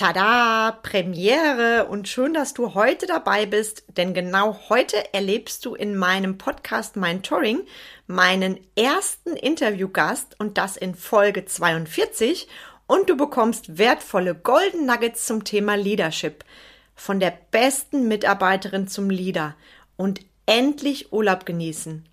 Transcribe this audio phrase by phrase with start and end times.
[0.00, 5.94] Tada, Premiere und schön, dass du heute dabei bist, denn genau heute erlebst du in
[5.94, 7.66] meinem Podcast Mein Touring
[8.06, 12.48] meinen ersten Interviewgast und das in Folge 42
[12.86, 16.46] und du bekommst wertvolle Golden Nuggets zum Thema Leadership
[16.94, 19.54] von der besten Mitarbeiterin zum Leader
[19.98, 22.08] und endlich Urlaub genießen.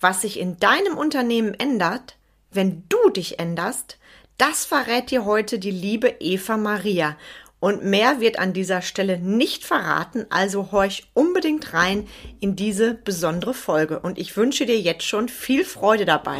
[0.00, 2.16] Was sich in deinem Unternehmen ändert,
[2.50, 3.98] wenn du dich änderst,
[4.38, 7.16] das verrät dir heute die liebe Eva Maria.
[7.58, 12.06] Und mehr wird an dieser Stelle nicht verraten, also horch unbedingt rein
[12.38, 13.98] in diese besondere Folge.
[14.00, 16.36] Und ich wünsche dir jetzt schon viel Freude dabei.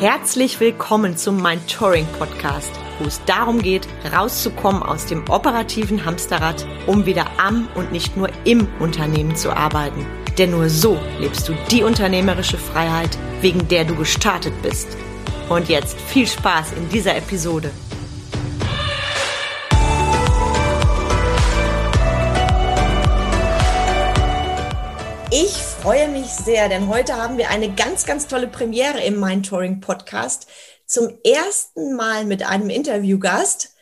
[0.00, 6.66] Herzlich willkommen zum Mein Touring Podcast, wo es darum geht, rauszukommen aus dem operativen Hamsterrad,
[6.86, 10.06] um wieder am und nicht nur im Unternehmen zu arbeiten.
[10.38, 14.88] Denn nur so lebst du die unternehmerische Freiheit, wegen der du gestartet bist.
[15.48, 17.70] Und jetzt viel Spaß in dieser Episode.
[25.30, 29.48] Ich freue mich sehr, denn heute haben wir eine ganz, ganz tolle Premiere im Mind
[29.48, 30.46] Touring Podcast.
[30.86, 33.74] Zum ersten Mal mit einem Interviewgast.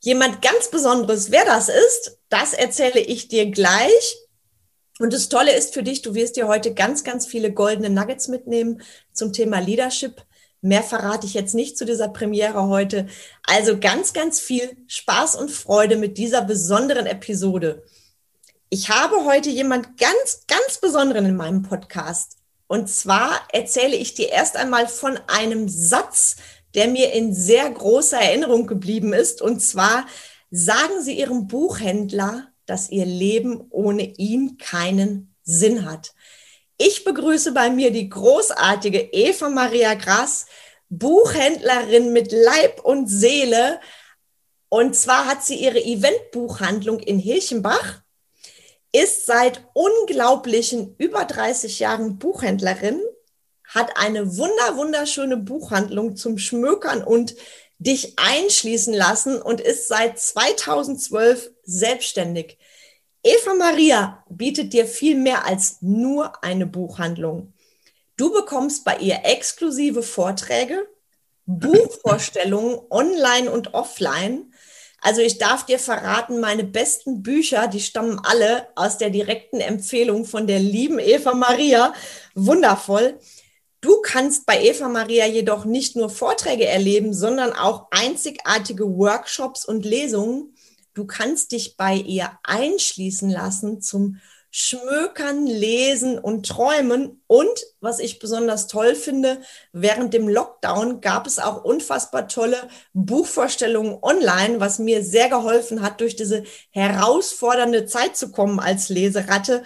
[0.00, 1.30] Jemand ganz Besonderes.
[1.30, 4.16] Wer das ist, das erzähle ich dir gleich.
[4.98, 8.28] Und das Tolle ist für dich, du wirst dir heute ganz, ganz viele goldene Nuggets
[8.28, 10.22] mitnehmen zum Thema Leadership.
[10.62, 13.06] Mehr verrate ich jetzt nicht zu dieser Premiere heute.
[13.44, 17.82] Also ganz, ganz viel Spaß und Freude mit dieser besonderen Episode.
[18.68, 22.36] Ich habe heute jemand ganz, ganz Besonderen in meinem Podcast.
[22.66, 26.36] Und zwar erzähle ich dir erst einmal von einem Satz,
[26.74, 29.42] der mir in sehr großer Erinnerung geblieben ist.
[29.42, 30.06] Und zwar
[30.50, 36.12] sagen Sie Ihrem Buchhändler, dass Ihr Leben ohne ihn keinen Sinn hat.
[36.82, 40.46] Ich begrüße bei mir die großartige Eva Maria Grass,
[40.88, 43.80] Buchhändlerin mit Leib und Seele.
[44.70, 48.00] Und zwar hat sie ihre Eventbuchhandlung in Hilchenbach,
[48.92, 52.98] ist seit unglaublichen über 30 Jahren Buchhändlerin,
[53.64, 57.34] hat eine wunder, wunderschöne Buchhandlung zum Schmökern und
[57.78, 62.56] dich einschließen lassen und ist seit 2012 selbstständig.
[63.22, 67.52] Eva Maria bietet dir viel mehr als nur eine Buchhandlung.
[68.16, 70.88] Du bekommst bei ihr exklusive Vorträge,
[71.44, 74.52] Buchvorstellungen online und offline.
[75.02, 80.24] Also ich darf dir verraten, meine besten Bücher, die stammen alle aus der direkten Empfehlung
[80.24, 81.94] von der lieben Eva Maria.
[82.34, 83.18] Wundervoll.
[83.82, 89.84] Du kannst bei Eva Maria jedoch nicht nur Vorträge erleben, sondern auch einzigartige Workshops und
[89.84, 90.54] Lesungen
[90.94, 94.20] Du kannst dich bei ihr einschließen lassen zum
[94.52, 97.22] Schmökern, Lesen und Träumen.
[97.28, 97.48] Und
[97.80, 99.40] was ich besonders toll finde,
[99.72, 106.00] während dem Lockdown gab es auch unfassbar tolle Buchvorstellungen online, was mir sehr geholfen hat,
[106.00, 109.62] durch diese herausfordernde Zeit zu kommen als Leseratte.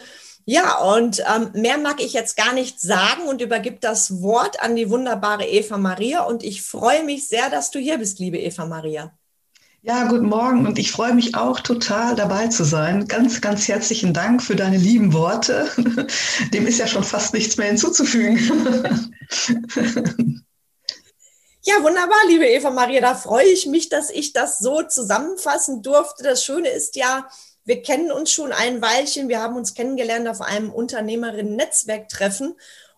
[0.46, 4.76] Ja, und ähm, mehr mag ich jetzt gar nicht sagen und übergib das Wort an
[4.76, 6.24] die wunderbare Eva Maria.
[6.24, 9.16] Und ich freue mich sehr, dass du hier bist, liebe Eva Maria.
[9.86, 13.06] Ja, guten Morgen und ich freue mich auch total dabei zu sein.
[13.06, 15.68] Ganz, ganz herzlichen Dank für deine lieben Worte.
[16.54, 18.38] Dem ist ja schon fast nichts mehr hinzuzufügen.
[21.66, 23.00] Ja, wunderbar, liebe Eva Maria.
[23.00, 26.22] Da freue ich mich, dass ich das so zusammenfassen durfte.
[26.22, 27.26] Das Schöne ist ja,
[27.64, 29.30] wir kennen uns schon ein Weilchen.
[29.30, 32.54] Wir haben uns kennengelernt auf einem Unternehmerinnen-Netzwerktreffen.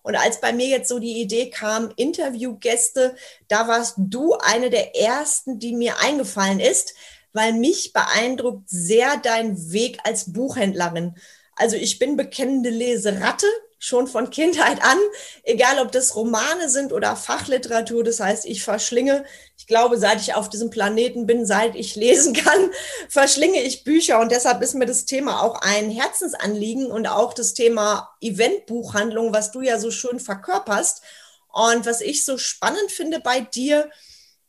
[0.06, 3.16] Und als bei mir jetzt so die Idee kam, Interviewgäste,
[3.48, 6.94] da warst du eine der ersten, die mir eingefallen ist,
[7.32, 11.16] weil mich beeindruckt sehr dein Weg als Buchhändlerin.
[11.56, 13.48] Also ich bin bekennende Leseratte,
[13.80, 14.98] schon von Kindheit an,
[15.42, 18.04] egal ob das Romane sind oder Fachliteratur.
[18.04, 19.24] Das heißt, ich verschlinge,
[19.66, 22.70] ich glaube, seit ich auf diesem Planeten bin, seit ich lesen kann,
[23.08, 24.20] verschlinge ich Bücher.
[24.20, 29.50] Und deshalb ist mir das Thema auch ein Herzensanliegen und auch das Thema Eventbuchhandlung, was
[29.50, 31.02] du ja so schön verkörperst.
[31.52, 33.90] Und was ich so spannend finde bei dir,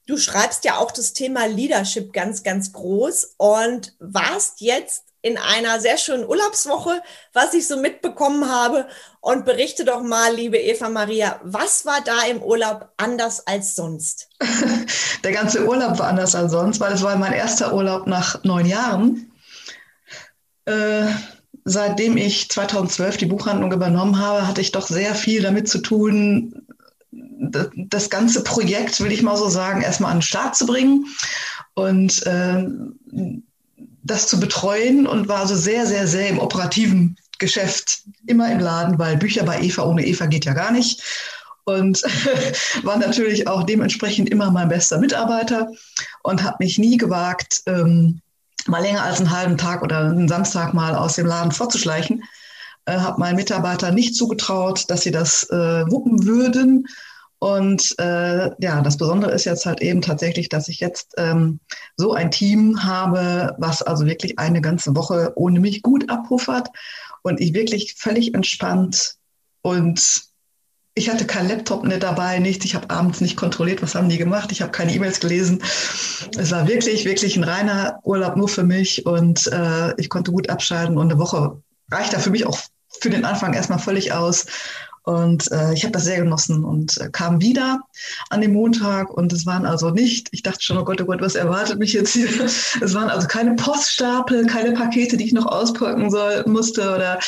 [0.05, 5.79] du schreibst ja auch das Thema Leadership ganz, ganz groß und warst jetzt in einer
[5.79, 7.01] sehr schönen Urlaubswoche,
[7.33, 8.87] was ich so mitbekommen habe.
[9.19, 14.29] Und berichte doch mal, liebe Eva Maria, was war da im Urlaub anders als sonst?
[15.23, 18.65] Der ganze Urlaub war anders als sonst, weil es war mein erster Urlaub nach neun
[18.65, 19.31] Jahren.
[20.65, 21.07] Äh,
[21.65, 26.67] seitdem ich 2012 die Buchhandlung übernommen habe, hatte ich doch sehr viel damit zu tun,
[27.11, 31.05] das ganze Projekt, will ich mal so sagen, erstmal an den Start zu bringen.
[31.73, 32.65] Und äh,
[34.07, 38.97] das zu betreuen und war also sehr, sehr, sehr im operativen Geschäft, immer im Laden,
[38.97, 41.03] weil Bücher bei Eva ohne Eva geht ja gar nicht.
[41.65, 42.01] und
[42.83, 45.69] war natürlich auch dementsprechend immer mein bester Mitarbeiter
[46.23, 48.21] und habe mich nie gewagt, ähm,
[48.67, 52.23] mal länger als einen halben Tag oder einen Samstag mal aus dem Laden vorzuschleichen.
[52.85, 56.87] Äh, habe meinen Mitarbeitern nicht zugetraut, dass sie das äh, wuppen würden.
[57.39, 61.59] Und äh, ja, das Besondere ist jetzt halt eben tatsächlich, dass ich jetzt ähm,
[61.95, 66.69] so ein Team habe, was also wirklich eine ganze Woche ohne mich gut abpuffert
[67.21, 69.15] und ich wirklich völlig entspannt
[69.61, 70.27] und
[70.97, 72.65] ich hatte kein Laptop nicht dabei, nichts.
[72.65, 74.51] Ich habe abends nicht kontrolliert, was haben die gemacht.
[74.51, 75.61] Ich habe keine E-Mails gelesen.
[76.35, 80.49] Es war wirklich, wirklich ein reiner Urlaub nur für mich und äh, ich konnte gut
[80.49, 81.61] abschalten und eine Woche
[81.91, 82.57] reicht da für mich auch
[82.99, 84.47] für den Anfang erstmal völlig aus.
[85.07, 87.79] Und äh, ich habe das sehr genossen und äh, kam wieder
[88.29, 91.21] an dem Montag und es waren also nicht, ich dachte schon, oh Gott, oh Gott,
[91.21, 92.27] was erwartet mich jetzt hier?
[92.81, 97.19] Es waren also keine Poststapel, keine Pakete, die ich noch auspacken soll, musste oder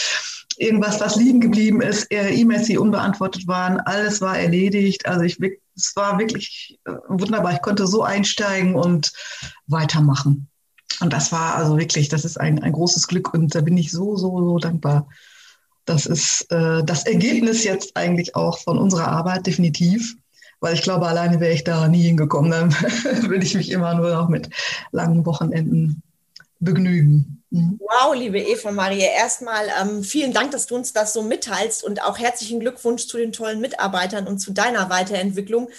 [0.58, 5.06] irgendwas, was liegen geblieben ist, E-Mails, die unbeantwortet waren, alles war erledigt.
[5.06, 5.40] Also ich,
[5.74, 7.54] es war wirklich äh, wunderbar.
[7.54, 9.14] Ich konnte so einsteigen und
[9.68, 10.50] weitermachen.
[11.00, 13.90] Und das war also wirklich, das ist ein, ein großes Glück und da bin ich
[13.90, 15.08] so, so, so dankbar.
[15.90, 20.16] Das ist äh, das Ergebnis jetzt eigentlich auch von unserer Arbeit, definitiv.
[20.60, 22.52] Weil ich glaube, alleine wäre ich da nie hingekommen.
[22.52, 22.72] Dann
[23.30, 24.50] würde ich mich immer nur noch mit
[24.92, 26.04] langen Wochenenden
[26.60, 27.44] begnügen.
[27.50, 27.80] Mhm.
[27.80, 32.04] Wow, liebe Eva Maria, erstmal ähm, vielen Dank, dass du uns das so mitteilst und
[32.04, 35.70] auch herzlichen Glückwunsch zu den tollen Mitarbeitern und zu deiner Weiterentwicklung.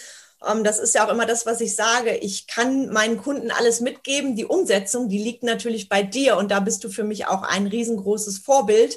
[0.45, 2.17] Ähm, das ist ja auch immer das, was ich sage.
[2.17, 4.35] Ich kann meinen Kunden alles mitgeben.
[4.35, 7.69] Die Umsetzung, die liegt natürlich bei dir und da bist du für mich auch ein
[7.69, 8.97] riesengroßes Vorbild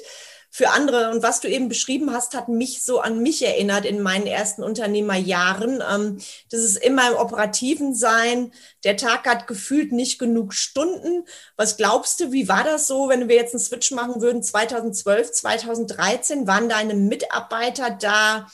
[0.54, 1.10] für andere.
[1.10, 4.62] Und was du eben beschrieben hast, hat mich so an mich erinnert in meinen ersten
[4.62, 5.82] Unternehmerjahren.
[5.92, 6.18] Ähm,
[6.48, 8.52] das ist immer im operativen Sein.
[8.84, 11.24] Der Tag hat gefühlt nicht genug Stunden.
[11.56, 14.44] Was glaubst du, wie war das so, wenn wir jetzt einen Switch machen würden?
[14.44, 18.46] 2012, 2013, waren deine Mitarbeiter da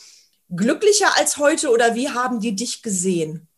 [0.49, 3.50] glücklicher als heute oder wie haben die dich gesehen?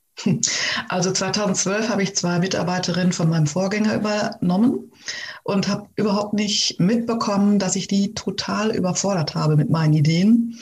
[0.88, 4.93] Also 2012 habe ich zwei Mitarbeiterinnen von meinem Vorgänger übernommen
[5.43, 10.59] und habe überhaupt nicht mitbekommen, dass ich die total überfordert habe mit meinen Ideen,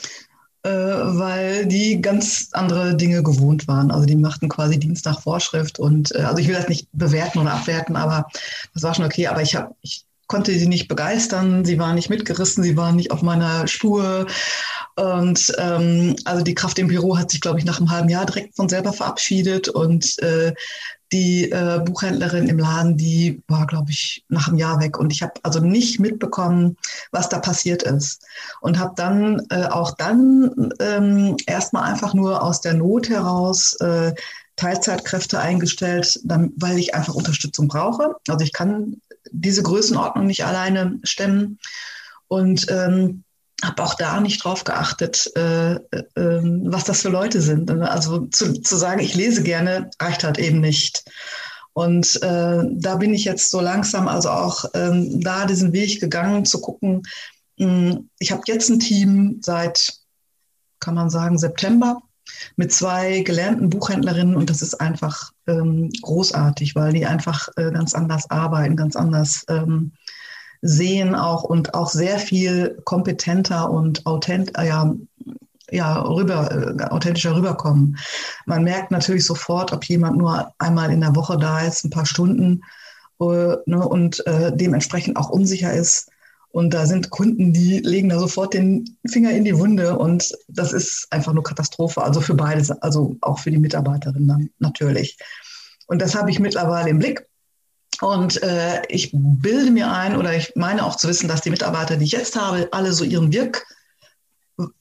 [0.63, 3.91] äh, weil die ganz andere Dinge gewohnt waren.
[3.91, 7.39] Also die machten quasi Dienst nach Vorschrift und äh, also ich will das nicht bewerten
[7.39, 8.27] oder abwerten, aber
[8.73, 9.27] das war schon okay.
[9.27, 13.11] Aber ich habe ich konnte sie nicht begeistern, sie waren nicht mitgerissen, sie waren nicht
[13.11, 14.27] auf meiner Spur.
[14.95, 18.25] Und ähm, also die Kraft im Büro hat sich, glaube ich, nach einem halben Jahr
[18.25, 19.69] direkt von selber verabschiedet.
[19.69, 20.53] Und äh,
[21.11, 24.97] die äh, Buchhändlerin im Laden, die war, glaube ich, nach einem Jahr weg.
[24.97, 26.77] Und ich habe also nicht mitbekommen,
[27.11, 28.23] was da passiert ist.
[28.61, 34.13] Und habe dann äh, auch dann ähm, erstmal einfach nur aus der Not heraus äh,
[34.55, 38.15] Teilzeitkräfte eingestellt, dann, weil ich einfach Unterstützung brauche.
[38.27, 39.01] Also ich kann
[39.31, 41.59] diese Größenordnung nicht alleine stemmen.
[42.27, 43.23] Und ähm,
[43.63, 45.79] habe auch da nicht drauf geachtet, äh, äh,
[46.15, 47.69] was das für Leute sind.
[47.71, 51.03] Also zu, zu sagen, ich lese gerne, reicht halt eben nicht.
[51.73, 56.45] Und äh, da bin ich jetzt so langsam also auch ähm, da diesen Weg gegangen,
[56.45, 57.03] zu gucken,
[57.57, 59.93] mh, hm, ich habe jetzt ein Team seit,
[60.79, 62.01] kann man sagen, September
[62.55, 67.93] mit zwei gelernten Buchhändlerinnen und das ist einfach ähm, großartig, weil die einfach äh, ganz
[67.93, 69.93] anders arbeiten, ganz anders ähm,
[70.61, 74.93] sehen auch und auch sehr viel kompetenter und authent, äh, ja,
[75.71, 77.97] ja, rüber, äh, authentischer rüberkommen.
[78.45, 82.05] Man merkt natürlich sofort, ob jemand nur einmal in der Woche da ist, ein paar
[82.05, 82.61] Stunden
[83.21, 86.09] äh, ne, und äh, dementsprechend auch unsicher ist.
[86.51, 90.73] Und da sind Kunden, die legen da sofort den Finger in die Wunde und das
[90.73, 92.03] ist einfach nur Katastrophe.
[92.03, 95.17] Also für beides, also auch für die Mitarbeiterin dann natürlich.
[95.87, 97.25] Und das habe ich mittlerweile im Blick.
[98.01, 101.97] Und äh, ich bilde mir ein oder ich meine auch zu wissen, dass die Mitarbeiter,
[101.97, 103.63] die ich jetzt habe, alle so ihren Wirk,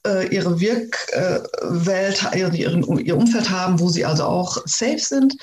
[0.07, 5.37] äh, ihre Wirkwelt, äh, ihren, ihr Umfeld haben, wo sie also auch safe sind.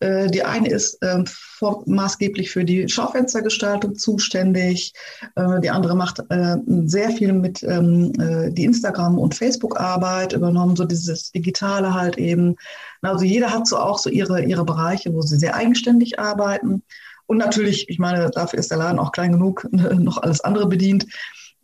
[0.00, 4.92] Äh, die eine ist ähm, vor, maßgeblich für die Schaufenstergestaltung zuständig.
[5.36, 8.12] Äh, die andere macht äh, sehr viel mit ähm,
[8.54, 12.56] die Instagram- und Facebook-Arbeit übernommen, so dieses Digitale halt eben.
[13.02, 16.82] Also jeder hat so auch so ihre, ihre Bereiche, wo sie sehr eigenständig arbeiten.
[17.30, 21.06] Und natürlich, ich meine, dafür ist der Laden auch klein genug, noch alles andere bedient.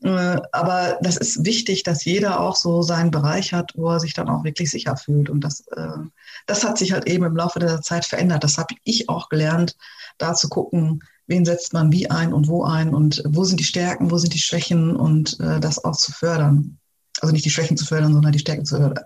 [0.01, 4.15] Äh, aber das ist wichtig, dass jeder auch so seinen Bereich hat, wo er sich
[4.15, 5.29] dann auch wirklich sicher fühlt.
[5.29, 5.99] Und das, äh,
[6.47, 8.45] das hat sich halt eben im Laufe der Zeit verändert.
[8.45, 9.77] Das habe ich auch gelernt,
[10.19, 13.65] da zu gucken, wen setzt man wie ein und wo ein und wo sind die
[13.65, 16.79] Stärken, wo sind die Schwächen und äh, das auch zu fördern.
[17.21, 19.05] Also nicht die Schwächen zu fördern, sondern die Stärken zu fördern.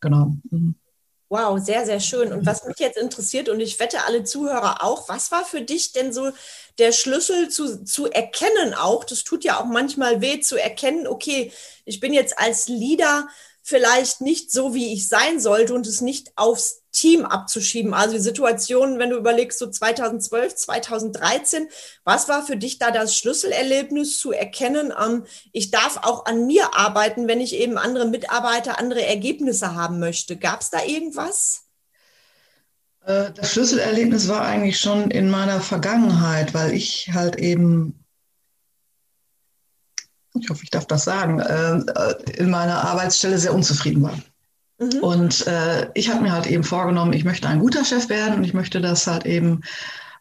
[0.00, 0.36] Genau.
[0.50, 0.74] Mhm.
[1.30, 2.32] Wow, sehr, sehr schön.
[2.32, 5.92] Und was mich jetzt interessiert, und ich wette alle Zuhörer auch, was war für dich
[5.92, 6.30] denn so
[6.78, 9.04] der Schlüssel zu, zu erkennen auch?
[9.04, 11.50] Das tut ja auch manchmal weh zu erkennen, okay,
[11.86, 13.28] ich bin jetzt als Leader
[13.62, 17.92] vielleicht nicht so, wie ich sein sollte und es nicht aufs Team abzuschieben.
[17.92, 21.68] Also die Situation, wenn du überlegst, so 2012, 2013,
[22.04, 26.74] was war für dich da das Schlüsselerlebnis zu erkennen, ähm, ich darf auch an mir
[26.74, 30.36] arbeiten, wenn ich eben andere Mitarbeiter, andere Ergebnisse haben möchte.
[30.36, 31.64] Gab es da irgendwas?
[33.04, 38.04] Äh, das Schlüsselerlebnis war eigentlich schon in meiner Vergangenheit, weil ich halt eben,
[40.38, 44.18] ich hoffe, ich darf das sagen, äh, in meiner Arbeitsstelle sehr unzufrieden war.
[44.78, 44.98] Mhm.
[45.00, 48.44] Und äh, ich habe mir halt eben vorgenommen, ich möchte ein guter Chef werden und
[48.44, 49.62] ich möchte das halt eben,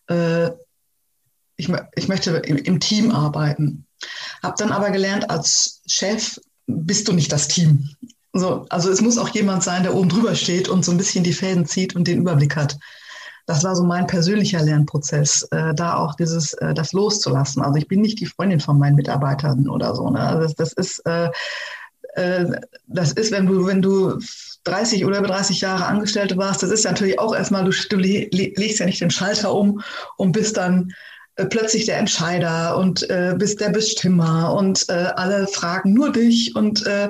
[0.07, 0.49] äh,
[1.55, 3.85] ich, ich möchte im, im Team arbeiten.
[4.41, 7.89] Habe dann aber gelernt, als Chef bist du nicht das Team.
[8.33, 11.23] So, also es muss auch jemand sein, der oben drüber steht und so ein bisschen
[11.23, 12.77] die Fäden zieht und den Überblick hat.
[13.45, 17.61] Das war so mein persönlicher Lernprozess, äh, da auch dieses, äh, das loszulassen.
[17.61, 20.09] Also ich bin nicht die Freundin von meinen Mitarbeitern oder so.
[20.09, 20.19] Ne?
[20.19, 21.29] Also das, das ist, äh,
[22.15, 24.19] das ist, wenn du, wenn du
[24.65, 28.79] 30 oder über 30 Jahre Angestellte warst, das ist natürlich auch erstmal, du, du legst
[28.79, 29.81] ja nicht den Schalter um
[30.17, 30.93] und bist dann
[31.35, 36.55] äh, plötzlich der Entscheider und äh, bist der Bestimmer und äh, alle fragen nur dich
[36.55, 37.09] und äh,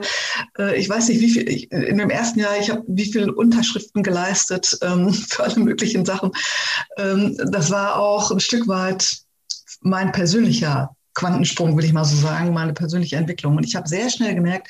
[0.58, 3.34] äh, ich weiß nicht, wie viel, ich, in dem ersten Jahr, ich habe wie viele
[3.34, 6.32] Unterschriften geleistet ähm, für alle möglichen Sachen.
[6.98, 9.18] Ähm, das war auch ein Stück weit
[9.82, 13.58] mein persönlicher Quantensprung, will ich mal so sagen, meine persönliche Entwicklung.
[13.58, 14.70] Und ich habe sehr schnell gemerkt,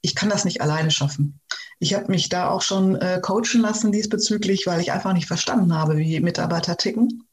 [0.00, 1.40] ich kann das nicht alleine schaffen.
[1.78, 5.74] Ich habe mich da auch schon äh, coachen lassen diesbezüglich, weil ich einfach nicht verstanden
[5.74, 7.24] habe, wie Mitarbeiter ticken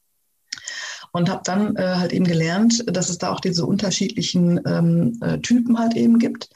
[1.12, 5.38] und habe dann äh, halt eben gelernt, dass es da auch diese unterschiedlichen ähm, äh,
[5.38, 6.50] Typen halt eben gibt,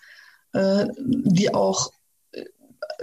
[0.53, 1.93] äh, die auch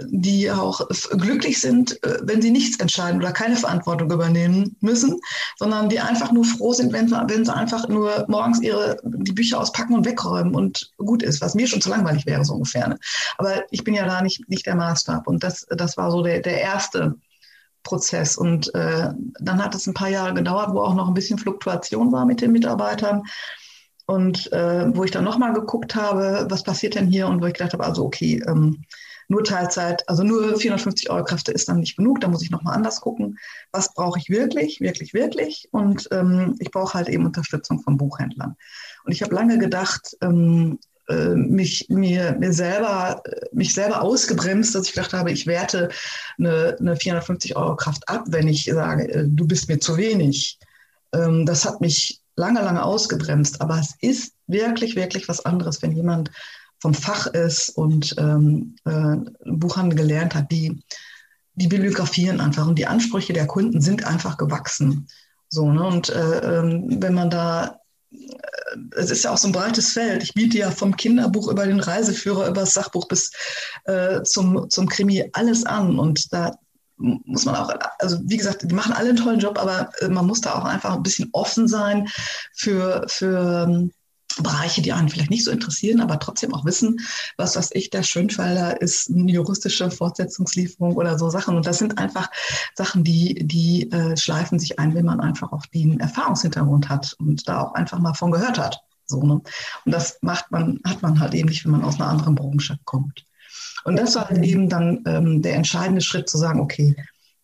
[0.08, 0.86] die auch
[1.18, 5.20] glücklich sind, äh, wenn sie nichts entscheiden oder keine Verantwortung übernehmen müssen,
[5.58, 9.60] sondern die einfach nur froh sind, wenn, wenn sie einfach nur morgens ihre, die Bücher
[9.60, 12.88] auspacken und wegräumen und gut ist, was mir schon zu langweilig wäre, so ungefähr.
[12.88, 12.98] Ne?
[13.38, 15.26] Aber ich bin ja da nicht, nicht der Maßstab.
[15.26, 17.14] Und das, das war so der, der erste
[17.82, 18.36] Prozess.
[18.36, 19.08] Und äh,
[19.40, 22.40] dann hat es ein paar Jahre gedauert, wo auch noch ein bisschen Fluktuation war mit
[22.40, 23.22] den Mitarbeitern.
[24.06, 27.54] Und äh, wo ich dann nochmal geguckt habe, was passiert denn hier und wo ich
[27.54, 28.84] gedacht habe, also okay, ähm,
[29.32, 32.76] nur Teilzeit, also nur 450 Euro Kräfte ist dann nicht genug, da muss ich nochmal
[32.76, 33.38] anders gucken,
[33.72, 35.68] was brauche ich wirklich, wirklich, wirklich.
[35.72, 38.54] Und ähm, ich brauche halt eben Unterstützung von Buchhändlern.
[39.04, 43.22] Und ich habe lange gedacht, ähm, äh, mich, mir, mir selber,
[43.52, 45.88] mich selber ausgebremst, dass ich gedacht habe, ich werte
[46.38, 50.58] eine, eine 450 Euro Kraft ab, wenn ich sage, äh, du bist mir zu wenig.
[51.14, 53.62] Ähm, das hat mich lange, lange ausgebremst.
[53.62, 56.30] Aber es ist wirklich, wirklich was anderes, wenn jemand
[56.82, 59.16] vom Fach ist und ähm, äh,
[59.48, 60.82] Buchhandel gelernt hat, die,
[61.54, 65.06] die bibliografieren einfach und die Ansprüche der Kunden sind einfach gewachsen.
[65.48, 65.84] So, ne?
[65.84, 67.78] Und äh, ähm, wenn man da
[68.96, 70.22] es ist ja auch so ein breites Feld.
[70.22, 73.30] Ich biete ja vom Kinderbuch über den Reiseführer, über das Sachbuch bis
[73.84, 75.98] äh, zum, zum Krimi alles an.
[75.98, 76.52] Und da
[76.98, 80.26] muss man auch, also wie gesagt, die machen alle einen tollen Job, aber äh, man
[80.26, 82.06] muss da auch einfach ein bisschen offen sein
[82.54, 83.92] für, für ähm,
[84.40, 87.00] Bereiche, die einen vielleicht nicht so interessieren, aber trotzdem auch wissen,
[87.36, 91.56] was was ich, der Schönfelder ist eine juristische Fortsetzungslieferung oder so Sachen.
[91.56, 92.30] Und das sind einfach
[92.74, 97.48] Sachen, die, die äh, schleifen sich ein, wenn man einfach auch den Erfahrungshintergrund hat und
[97.48, 98.80] da auch einfach mal von gehört hat.
[99.06, 99.34] So, ne?
[99.34, 102.78] Und das macht man, hat man halt eben nicht, wenn man aus einer anderen Branche
[102.84, 103.24] kommt.
[103.84, 106.94] Und das war halt eben dann ähm, der entscheidende Schritt zu sagen, okay,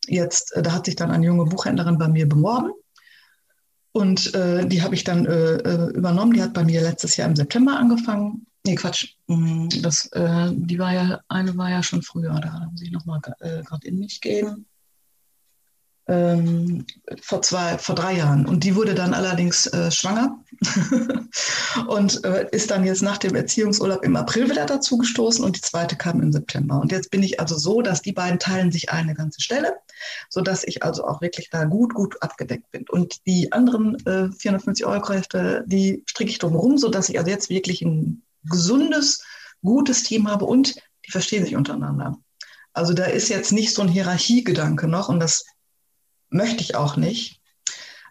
[0.06, 2.72] jetzt, äh, da hat sich dann eine junge Buchhändlerin bei mir beworben
[3.92, 6.32] und äh, die habe ich dann äh, äh, übernommen.
[6.32, 8.46] Die hat bei mir letztes Jahr im September angefangen.
[8.66, 9.14] Nee, Quatsch.
[9.28, 13.20] Mm, das, äh, die war ja, eine war ja schon früher, da muss ich nochmal
[13.40, 14.66] äh, gerade in mich gehen.
[16.08, 16.86] Ähm,
[17.20, 18.46] vor zwei, vor drei Jahren.
[18.46, 20.42] Und die wurde dann allerdings äh, schwanger
[21.86, 25.60] und äh, ist dann jetzt nach dem Erziehungsurlaub im April wieder dazu gestoßen und die
[25.60, 26.80] zweite kam im September.
[26.80, 29.74] Und jetzt bin ich also so, dass die beiden teilen sich eine ganze Stelle,
[30.30, 32.86] sodass ich also auch wirklich da gut, gut abgedeckt bin.
[32.88, 37.50] Und die anderen äh, 450 Euro Kräfte, die stricke ich drumherum, sodass ich also jetzt
[37.50, 39.22] wirklich ein gesundes,
[39.62, 42.18] gutes Team habe und die verstehen sich untereinander.
[42.72, 45.44] Also da ist jetzt nicht so ein Hierarchiegedanke noch und das
[46.30, 47.40] möchte ich auch nicht,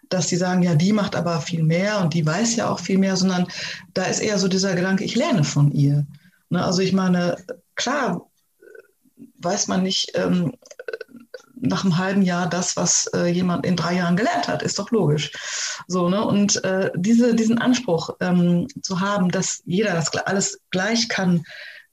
[0.08, 2.98] dass die sagen, ja, die macht aber viel mehr und die weiß ja auch viel
[2.98, 3.46] mehr, sondern
[3.94, 6.06] da ist eher so dieser Gedanke, ich lerne von ihr.
[6.50, 7.36] Ne, also ich meine,
[7.74, 8.28] klar
[9.40, 10.52] weiß man nicht ähm,
[11.60, 14.90] nach einem halben Jahr das, was äh, jemand in drei Jahren gelernt hat, ist doch
[14.90, 15.32] logisch.
[15.86, 16.24] So, ne?
[16.24, 21.42] Und äh, diese, diesen Anspruch ähm, zu haben, dass jeder das alles gleich kann,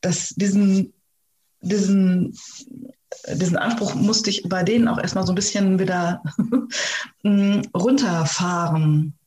[0.02, 0.94] dass diesen,
[1.62, 2.38] diesen
[3.34, 6.22] diesen Anspruch musste ich bei denen auch erstmal so ein bisschen wieder
[7.24, 9.18] mm, runterfahren.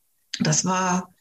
[0.40, 1.12] Das war,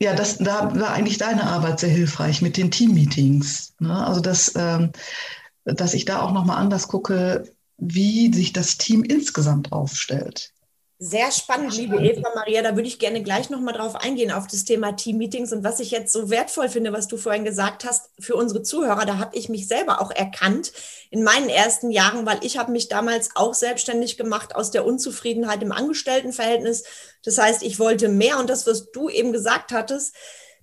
[0.00, 3.74] ja, das, da war eigentlich deine Arbeit sehr hilfreich mit den Teammeetings.
[3.78, 4.06] Ne?
[4.06, 4.92] Also, dass, ähm,
[5.64, 10.52] dass ich da auch nochmal anders gucke, wie sich das Team insgesamt aufstellt.
[10.98, 12.62] Sehr spannend, liebe Eva Maria.
[12.62, 15.90] Da würde ich gerne gleich nochmal drauf eingehen, auf das Thema Team-Meetings und was ich
[15.90, 19.50] jetzt so wertvoll finde, was du vorhin gesagt hast, für unsere Zuhörer, da habe ich
[19.50, 20.72] mich selber auch erkannt
[21.10, 25.62] in meinen ersten Jahren, weil ich habe mich damals auch selbstständig gemacht aus der Unzufriedenheit
[25.62, 26.84] im Angestelltenverhältnis.
[27.22, 30.14] Das heißt, ich wollte mehr und das, was du eben gesagt hattest,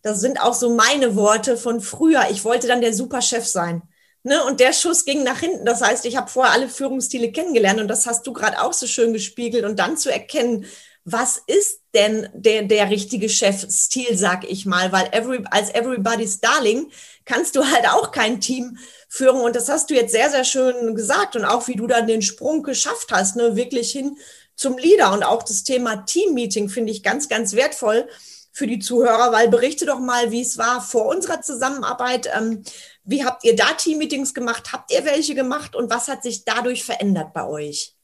[0.02, 2.24] das sind auch so meine Worte von früher.
[2.32, 3.84] Ich wollte dann der Superchef sein.
[4.26, 5.66] Ne, und der Schuss ging nach hinten.
[5.66, 8.88] Das heißt, ich habe vorher alle Führungsstile kennengelernt und das hast du gerade auch so
[8.88, 9.66] schön gespiegelt.
[9.66, 10.66] Und dann zu erkennen,
[11.04, 16.90] was ist denn der, der richtige Chefstil, sag ich mal, weil every, als Everybody's Darling
[17.26, 18.78] kannst du halt auch kein Team
[19.10, 19.42] führen.
[19.42, 21.36] Und das hast du jetzt sehr, sehr schön gesagt.
[21.36, 24.18] Und auch wie du dann den Sprung geschafft hast, ne, wirklich hin
[24.56, 25.12] zum Leader.
[25.12, 28.08] Und auch das Thema Teammeeting finde ich ganz, ganz wertvoll
[28.54, 32.30] für die Zuhörer, weil berichte doch mal, wie es war vor unserer Zusammenarbeit.
[32.34, 32.64] Ähm,
[33.06, 34.72] wie habt ihr da Teammeetings gemacht?
[34.72, 37.96] Habt ihr welche gemacht und was hat sich dadurch verändert bei euch?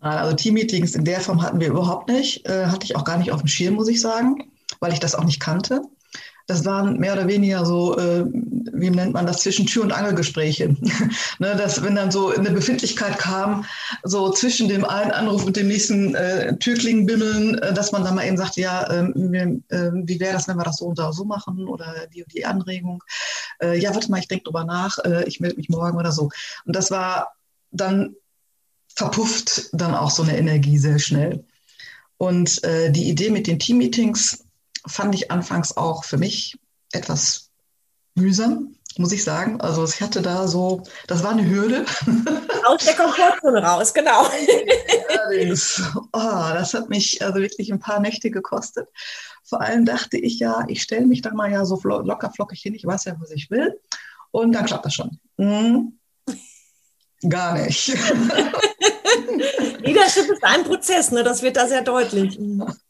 [0.00, 2.46] Also Teammeetings in der Form hatten wir überhaupt nicht.
[2.46, 5.14] Äh, hatte ich auch gar nicht auf dem Schirm, muss ich sagen, weil ich das
[5.14, 5.82] auch nicht kannte.
[6.48, 10.68] Das waren mehr oder weniger so, äh, wie nennt man das, zwischen Tür- und Angelgespräche.
[11.38, 13.66] ne, dass wenn dann so eine Befindlichkeit kam,
[14.02, 18.14] so zwischen dem einen Anruf und dem nächsten äh, Türklingen bimmeln, äh, dass man dann
[18.14, 21.68] mal eben sagt, ja, äh, wie wäre das, wenn wir das so und so machen
[21.68, 23.04] oder die und die Anregung.
[23.62, 26.30] Äh, ja, warte mal, ich denke drüber nach, äh, ich melde mich morgen oder so.
[26.64, 27.34] Und das war
[27.72, 28.16] dann
[28.94, 31.44] verpufft dann auch so eine Energie sehr schnell.
[32.16, 34.44] Und äh, die Idee mit den Teammeetings
[34.86, 36.58] fand ich anfangs auch für mich
[36.92, 37.50] etwas
[38.14, 39.60] mühsam, muss ich sagen.
[39.60, 41.84] Also ich hatte da so, das war eine Hürde.
[42.66, 44.26] Aus der Komfortzone raus, genau.
[45.08, 45.82] Allerdings,
[46.12, 48.88] oh, das hat mich also wirklich ein paar Nächte gekostet.
[49.44, 52.74] Vor allem dachte ich ja, ich stelle mich da mal ja so locker flockig hin,
[52.74, 53.80] ich weiß ja, was ich will.
[54.30, 55.18] Und dann klappt das schon.
[55.38, 55.98] Hm,
[57.28, 57.88] gar nicht.
[59.78, 61.24] Leadership ist ein Prozess, ne?
[61.24, 62.38] das wird da sehr deutlich.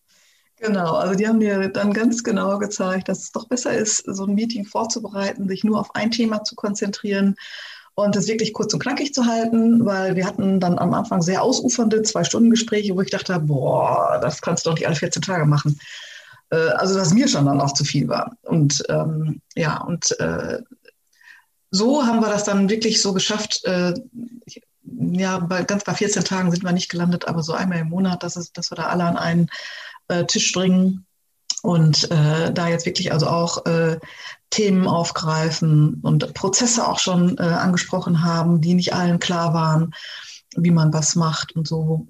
[0.61, 4.25] Genau, also die haben mir dann ganz genau gezeigt, dass es doch besser ist, so
[4.25, 7.37] ein Meeting vorzubereiten, sich nur auf ein Thema zu konzentrieren
[7.95, 11.43] und es wirklich kurz und knackig zu halten, weil wir hatten dann am Anfang sehr
[11.43, 15.79] ausufernde Zwei-Stunden-Gespräche, wo ich dachte, boah, das kannst du doch nicht alle 14 Tage machen.
[16.51, 18.37] Äh, also, dass mir schon dann auch zu viel war.
[18.43, 20.61] Und ähm, ja, und äh,
[21.71, 23.65] so haben wir das dann wirklich so geschafft.
[23.65, 23.95] Äh,
[24.85, 28.23] ja, bei, ganz bei 14 Tagen sind wir nicht gelandet, aber so einmal im Monat,
[28.23, 29.51] dass, es, dass wir da alle an einen
[30.09, 31.07] äh, Tisch bringen
[31.63, 33.99] und äh, da jetzt wirklich also auch äh,
[34.51, 39.95] Themen aufgreifen und Prozesse auch schon äh, angesprochen haben, die nicht allen klar waren,
[40.57, 42.07] wie man was macht und so,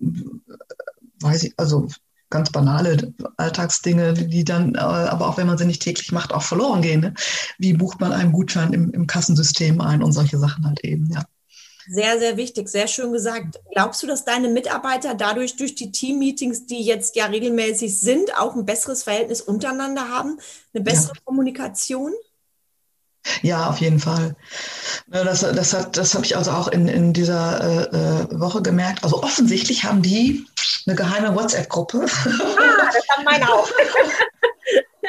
[1.21, 1.89] weiß ich, also
[2.31, 6.43] ganz banale Alltagsdinge, die dann, äh, aber auch wenn man sie nicht täglich macht, auch
[6.43, 7.01] verloren gehen.
[7.01, 7.15] Ne?
[7.59, 11.25] Wie bucht man einen Gutschein im, im Kassensystem ein und solche Sachen halt eben, ja.
[11.91, 13.61] Sehr, sehr wichtig, sehr schön gesagt.
[13.73, 18.55] Glaubst du, dass deine Mitarbeiter dadurch durch die Team-Meetings, die jetzt ja regelmäßig sind, auch
[18.55, 20.39] ein besseres Verhältnis untereinander haben,
[20.75, 21.23] eine bessere ja.
[21.25, 22.13] Kommunikation?
[23.43, 24.37] Ja, auf jeden Fall.
[25.07, 29.05] Das, das, hat, das habe ich also auch in, in dieser äh, äh, Woche gemerkt.
[29.05, 30.47] Also offensichtlich haben die
[30.87, 32.05] eine geheime WhatsApp-Gruppe.
[32.05, 33.69] Ah, das haben meine auch.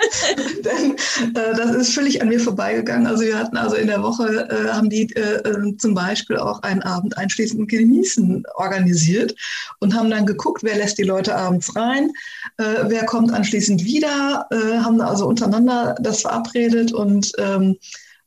[0.64, 0.92] Denn
[1.36, 3.08] äh, das ist völlig an mir vorbeigegangen.
[3.08, 6.62] Also wir hatten also in der Woche, äh, haben die äh, äh zum Beispiel auch
[6.64, 9.36] einen Abend einschließend Genießen organisiert
[9.80, 12.12] und haben dann geguckt, wer lässt die Leute abends rein,
[12.58, 17.78] äh, wer kommt anschließend wieder, äh, haben also untereinander das verabredet und ähm,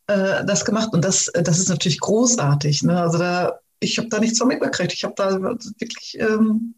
[0.08, 0.92] das gemacht.
[0.92, 2.82] Und das, das ist natürlich großartig.
[2.82, 3.00] Ne?
[3.00, 4.92] Also da, ich habe da nichts von mitgekriegt.
[4.92, 6.74] Ich habe da wirklich ähm,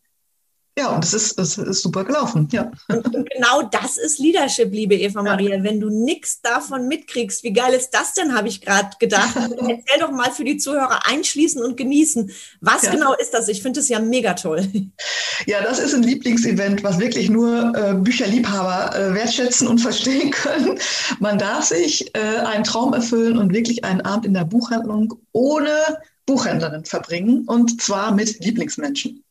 [0.77, 2.73] ja, und es ist, es ist super gelaufen, ja.
[2.89, 5.57] Und, genau das ist Leadership, liebe Eva Maria.
[5.57, 5.63] Ja.
[5.63, 9.37] Wenn du nichts davon mitkriegst, wie geil ist das denn, habe ich gerade gedacht.
[9.37, 12.33] Erzähl doch mal für die Zuhörer einschließen und genießen.
[12.61, 12.91] Was ja.
[12.91, 13.47] genau ist das?
[13.47, 14.67] Ich finde es ja mega toll.
[15.47, 20.79] Ja, das ist ein Lieblingsevent, was wirklich nur äh, Bücherliebhaber äh, wertschätzen und verstehen können.
[21.21, 25.71] Man darf sich äh, einen Traum erfüllen und wirklich einen Abend in der Buchhandlung ohne
[26.27, 29.25] Buchhändlerin verbringen und zwar mit Lieblingsmenschen.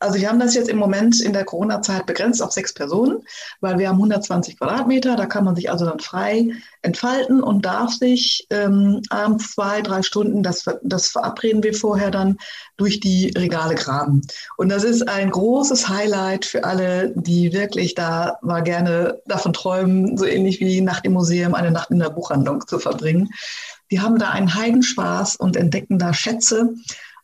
[0.00, 3.22] Also wir haben das jetzt im Moment in der Corona-Zeit begrenzt auf sechs Personen,
[3.60, 5.16] weil wir haben 120 Quadratmeter.
[5.16, 6.48] Da kann man sich also dann frei
[6.82, 12.36] entfalten und darf sich ähm, abends zwei, drei Stunden, das, das verabreden wir vorher dann,
[12.76, 14.22] durch die Regale graben.
[14.56, 20.16] Und das ist ein großes Highlight für alle, die wirklich da mal gerne davon träumen,
[20.16, 23.30] so ähnlich wie Nacht im Museum, eine Nacht in der Buchhandlung zu verbringen.
[23.90, 26.74] Die haben da einen Heidenspaß und entdecken da Schätze.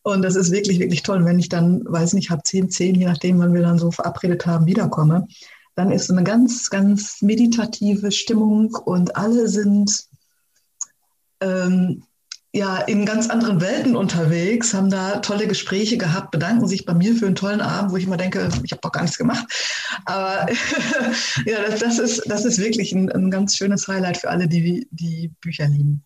[0.02, 1.18] Und das ist wirklich, wirklich toll.
[1.18, 3.90] Und wenn ich dann, weiß nicht, halb zehn, zehn, je nachdem, wann wir dann so
[3.90, 5.28] verabredet haben, wiederkomme,
[5.74, 10.04] dann ist eine ganz, ganz meditative Stimmung und alle sind
[11.40, 12.02] ähm,
[12.52, 17.14] ja in ganz anderen Welten unterwegs, haben da tolle Gespräche gehabt, bedanken sich bei mir
[17.14, 19.46] für einen tollen Abend, wo ich immer denke, ich habe doch gar nichts gemacht.
[20.04, 20.46] Aber
[21.46, 24.86] ja, das, das, ist, das ist wirklich ein, ein ganz schönes Highlight für alle, die
[24.90, 26.04] die Bücher lieben.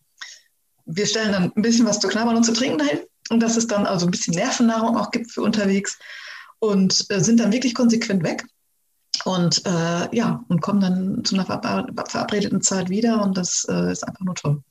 [0.84, 3.66] Wir stellen dann ein bisschen was zu knabbern und zu trinken dahin und dass es
[3.66, 5.98] dann also ein bisschen Nervennahrung auch gibt für unterwegs
[6.58, 8.44] und äh, sind dann wirklich konsequent weg
[9.24, 14.06] und äh, ja und kommen dann zu einer verabredeten Zeit wieder und das äh, ist
[14.06, 14.62] einfach nur toll.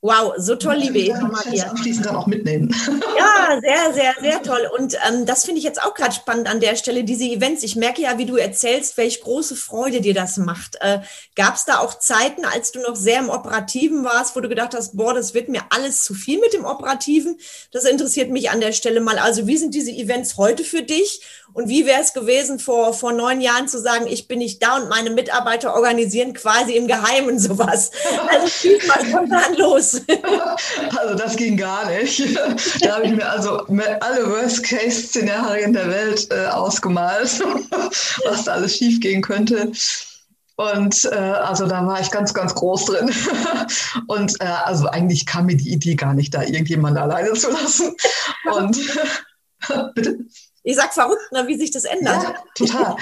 [0.00, 1.70] Wow, so toll, liebe Eva Maria.
[1.70, 2.74] Anschließend dann auch mitnehmen.
[3.18, 4.70] Ja, sehr, sehr, sehr toll.
[4.76, 7.62] Und ähm, das finde ich jetzt auch gerade spannend an der Stelle, diese Events.
[7.62, 10.76] Ich merke ja, wie du erzählst, welche große Freude dir das macht.
[10.80, 11.00] Äh,
[11.34, 14.74] Gab es da auch Zeiten, als du noch sehr im Operativen warst, wo du gedacht
[14.74, 17.38] hast, boah, das wird mir alles zu viel mit dem Operativen?
[17.72, 19.18] Das interessiert mich an der Stelle mal.
[19.18, 21.22] Also wie sind diese Events heute für dich?
[21.54, 24.76] Und wie wäre es gewesen, vor, vor neun Jahren zu sagen, ich bin nicht da
[24.76, 27.90] und meine Mitarbeiter organisieren quasi im Geheimen sowas?
[28.28, 29.87] Also schieß mal spontan los.
[30.96, 32.20] Also das ging gar nicht.
[32.80, 33.58] Da habe ich mir also
[34.00, 37.40] alle Worst-Case-Szenarien der Welt äh, ausgemalt,
[38.24, 39.72] was da alles schiefgehen könnte.
[40.56, 43.12] Und äh, also da war ich ganz, ganz groß drin.
[44.08, 47.94] Und äh, also eigentlich kam mir die Idee gar nicht, da irgendjemand alleine zu lassen.
[48.52, 48.76] Und
[49.94, 50.18] bitte?
[50.68, 52.22] ich sag verrückt, ne, wie sich das ändert.
[52.22, 52.96] Ja, total.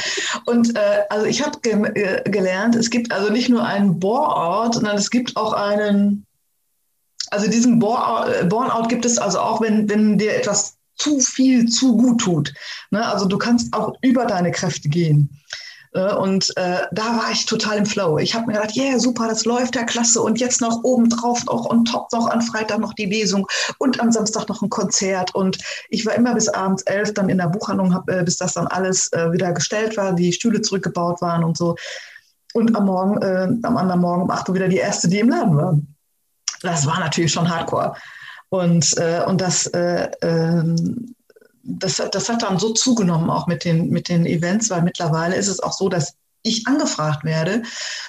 [0.44, 4.74] Und äh, also ich habe ge äh, gelernt, es gibt also nicht nur einen Bohrort,
[4.74, 6.25] sondern es gibt auch einen,
[7.30, 11.96] also diesen äh, Burnout gibt es also auch, wenn, wenn dir etwas zu viel, zu
[11.96, 12.54] gut tut.
[12.90, 13.06] Ne?
[13.06, 15.30] Also du kannst auch über deine Kräfte gehen.
[15.96, 18.18] Äh, und äh, da war ich total im Flow.
[18.18, 20.20] Ich habe mir gedacht, yeah, super, das läuft ja klasse.
[20.20, 23.46] Und jetzt noch obendrauf noch on top noch an Freitag noch die Lesung
[23.78, 25.34] und am Samstag noch ein Konzert.
[25.34, 25.58] Und
[25.88, 28.66] ich war immer bis abends elf dann in der Buchhandlung, hab, äh, bis das dann
[28.66, 31.76] alles äh, wieder gestellt war, die Stühle zurückgebaut waren und so.
[32.52, 35.28] Und am Morgen, äh, am anderen Morgen um acht Uhr wieder die erste, die im
[35.28, 35.78] Laden war.
[36.66, 37.94] Das war natürlich schon Hardcore.
[38.48, 41.14] Und, äh, und das ähm,
[41.66, 45.46] das, das hat dann so zugenommen auch mit den, mit den Events, weil mittlerweile ist
[45.48, 47.62] es auch so, dass ich angefragt werde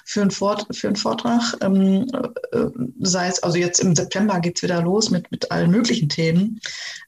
[0.06, 2.08] für einen, Vort, für einen Vortrag, ähm,
[2.52, 2.65] äh,
[3.00, 6.62] sei es, also jetzt im September geht es wieder los mit, mit allen möglichen Themen,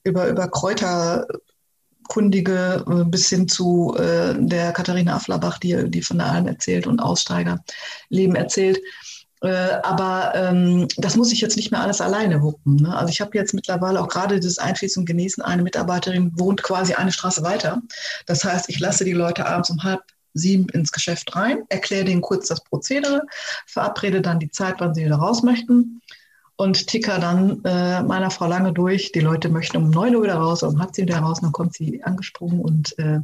[0.04, 6.32] über, über Kräuterkundige äh, bis hin zu äh, der Katharina Afflerbach, die, die von der
[6.32, 8.80] Alm erzählt und Aussteigerleben erzählt.
[9.42, 12.78] Äh, aber ähm, das muss ich jetzt nicht mehr alles alleine wuppen.
[12.78, 12.96] Ne?
[12.96, 15.44] Also ich habe jetzt mittlerweile auch gerade das Einschließen und Genießen.
[15.44, 17.82] Eine Mitarbeiterin wohnt quasi eine Straße weiter.
[18.26, 20.02] Das heißt, ich lasse die Leute abends um halb
[20.34, 23.24] sieben ins Geschäft rein, erkläre denen kurz das Prozedere,
[23.66, 26.02] verabrede dann die Zeit, wann sie wieder raus möchten
[26.56, 29.12] und ticker dann äh, meiner Frau lange durch.
[29.12, 31.74] Die Leute möchten um neun Uhr wieder raus, um halb sieben wieder raus, dann kommt
[31.74, 33.20] sie angesprungen und äh,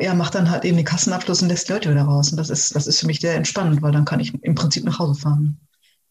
[0.00, 2.30] ja, macht dann halt eben den Kassenabschluss und lässt die Leute wieder raus.
[2.30, 4.84] Und das ist, das ist für mich sehr entspannend, weil dann kann ich im Prinzip
[4.84, 5.58] nach Hause fahren.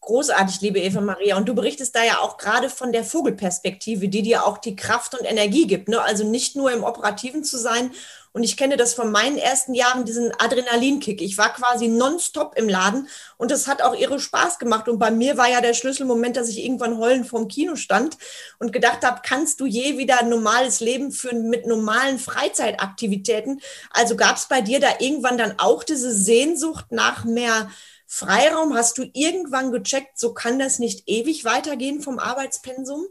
[0.04, 1.36] Großartig, liebe Eva Maria.
[1.38, 5.18] Und du berichtest da ja auch gerade von der Vogelperspektive, die dir auch die Kraft
[5.18, 5.88] und Energie gibt.
[5.88, 6.00] Ne?
[6.00, 7.90] Also nicht nur im Operativen zu sein
[8.36, 11.22] und ich kenne das von meinen ersten Jahren, diesen Adrenalinkick.
[11.22, 14.88] Ich war quasi nonstop im Laden und das hat auch ihre Spaß gemacht.
[14.88, 18.18] Und bei mir war ja der Schlüsselmoment, dass ich irgendwann heulend vorm Kino stand
[18.58, 23.60] und gedacht habe, kannst du je wieder ein normales Leben führen mit normalen Freizeitaktivitäten?
[23.90, 27.70] Also gab es bei dir da irgendwann dann auch diese Sehnsucht nach mehr
[28.06, 28.74] Freiraum?
[28.74, 33.06] Hast du irgendwann gecheckt, so kann das nicht ewig weitergehen vom Arbeitspensum?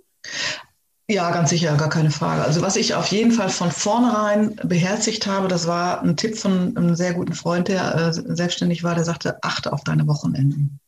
[1.10, 2.44] Ja, ganz sicher, gar keine Frage.
[2.44, 6.78] Also was ich auf jeden Fall von vornherein beherzigt habe, das war ein Tipp von
[6.78, 10.80] einem sehr guten Freund, der äh, selbstständig war, der sagte, achte auf deine Wochenenden.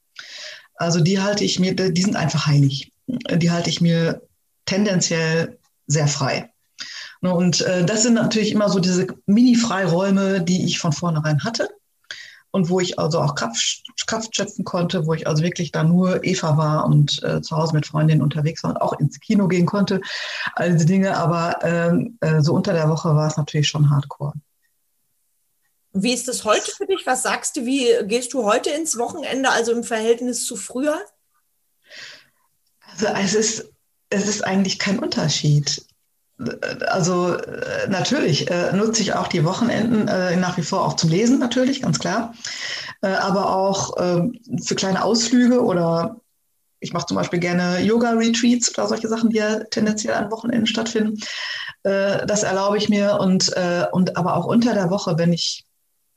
[0.75, 2.93] Also die halte ich mir, die sind einfach heilig.
[3.07, 4.21] Die halte ich mir
[4.65, 6.49] tendenziell sehr frei.
[7.21, 11.69] Und äh, das sind natürlich immer so diese Mini-Freiräume, die ich von vornherein hatte
[12.55, 16.23] und wo ich also auch Kraft, Kraft schöpfen konnte, wo ich also wirklich da nur
[16.23, 19.65] Eva war und äh, zu Hause mit Freundinnen unterwegs war und auch ins Kino gehen
[19.65, 19.99] konnte,
[20.53, 21.17] all diese Dinge.
[21.17, 24.35] Aber ähm, äh, so unter der Woche war es natürlich schon hardcore.
[25.91, 27.05] Wie ist das heute für dich?
[27.05, 27.65] Was sagst du?
[27.65, 30.97] Wie gehst du heute ins Wochenende, also im Verhältnis zu früher?
[32.89, 33.73] Also es ist,
[34.09, 35.84] es ist eigentlich kein Unterschied
[36.87, 41.09] also äh, natürlich äh, nutze ich auch die Wochenenden äh, nach wie vor auch zum
[41.09, 42.33] Lesen natürlich, ganz klar.
[43.01, 46.19] Äh, aber auch ähm, für kleine Ausflüge oder
[46.79, 51.19] ich mache zum Beispiel gerne Yoga-Retreats oder solche Sachen, die ja tendenziell an Wochenenden stattfinden.
[51.83, 55.65] Äh, das erlaube ich mir und, äh, und aber auch unter der Woche, wenn ich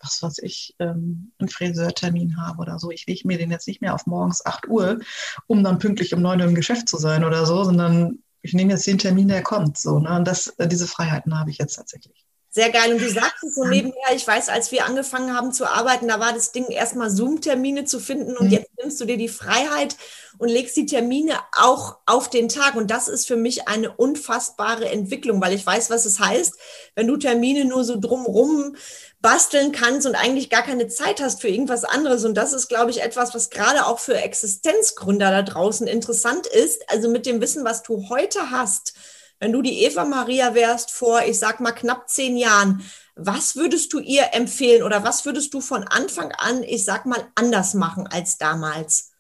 [0.01, 2.93] was weiß ich, ähm, einen Friseurtermin habe oder so.
[2.93, 5.01] Ich lege mir den jetzt nicht mehr auf morgens 8 Uhr,
[5.49, 8.73] um dann pünktlich um 9 Uhr im Geschäft zu sein oder so, sondern ich nehme
[8.73, 9.79] jetzt den Termin, der kommt.
[9.79, 10.17] So, ne?
[10.17, 12.25] Und das, äh, diese Freiheiten habe ich jetzt tatsächlich.
[12.51, 12.95] Sehr geil.
[12.95, 16.19] Und du sagst es so nebenher, ich weiß, als wir angefangen haben zu arbeiten, da
[16.19, 18.53] war das Ding erstmal Zoom-Termine zu finden und mhm.
[18.53, 19.97] jetzt nimmst du dir die Freiheit
[20.39, 22.75] und legst die Termine auch auf den Tag.
[22.75, 26.55] Und das ist für mich eine unfassbare Entwicklung, weil ich weiß, was es heißt,
[26.95, 28.77] wenn du Termine nur so drumrum
[29.21, 32.25] basteln kannst und eigentlich gar keine Zeit hast für irgendwas anderes.
[32.25, 36.89] Und das ist, glaube ich, etwas, was gerade auch für Existenzgründer da draußen interessant ist.
[36.89, 38.95] Also mit dem Wissen, was du heute hast,
[39.41, 42.83] wenn du die Eva Maria wärst vor, ich sag mal, knapp zehn Jahren,
[43.15, 47.27] was würdest du ihr empfehlen oder was würdest du von Anfang an, ich sag mal,
[47.35, 49.11] anders machen als damals?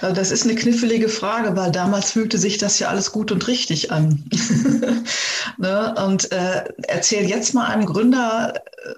[0.00, 3.90] Das ist eine knifflige Frage, weil damals fühlte sich das ja alles gut und richtig
[3.90, 4.24] an.
[5.58, 5.94] ne?
[6.06, 8.94] Und äh, erzähl jetzt mal einem Gründer, äh,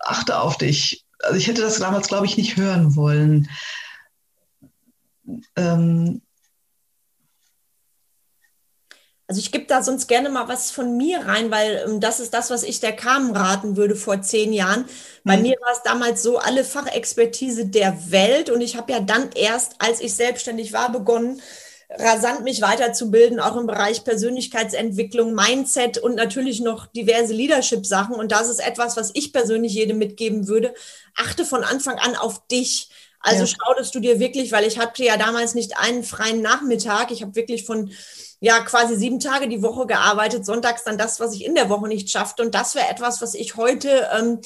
[0.00, 1.04] achte auf dich.
[1.22, 3.48] Also ich hätte das damals, glaube ich, nicht hören wollen.
[5.56, 6.20] Ähm,
[9.26, 12.34] also ich gebe da sonst gerne mal was von mir rein, weil ähm, das ist
[12.34, 14.84] das, was ich der Carmen raten würde vor zehn Jahren.
[15.24, 15.42] Bei mhm.
[15.42, 19.76] mir war es damals so, alle Fachexpertise der Welt und ich habe ja dann erst,
[19.78, 21.40] als ich selbstständig war, begonnen,
[21.88, 28.16] rasant mich weiterzubilden, auch im Bereich Persönlichkeitsentwicklung, Mindset und natürlich noch diverse Leadership-Sachen.
[28.16, 30.74] Und das ist etwas, was ich persönlich jedem mitgeben würde.
[31.16, 32.88] Achte von Anfang an auf dich.
[33.20, 33.46] Also ja.
[33.46, 37.10] schau, dass du dir wirklich, weil ich hatte ja damals nicht einen freien Nachmittag.
[37.10, 37.90] Ich habe wirklich von
[38.44, 41.88] ja quasi sieben Tage die Woche gearbeitet, sonntags dann das, was ich in der Woche
[41.88, 42.42] nicht schaffte.
[42.42, 44.40] Und das wäre etwas, was ich heute ähm,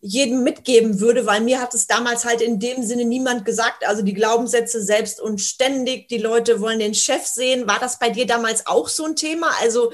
[0.00, 3.86] jedem mitgeben würde, weil mir hat es damals halt in dem Sinne niemand gesagt.
[3.86, 7.68] Also die Glaubenssätze selbst und ständig, die Leute wollen den Chef sehen.
[7.68, 9.50] War das bei dir damals auch so ein Thema?
[9.60, 9.92] Also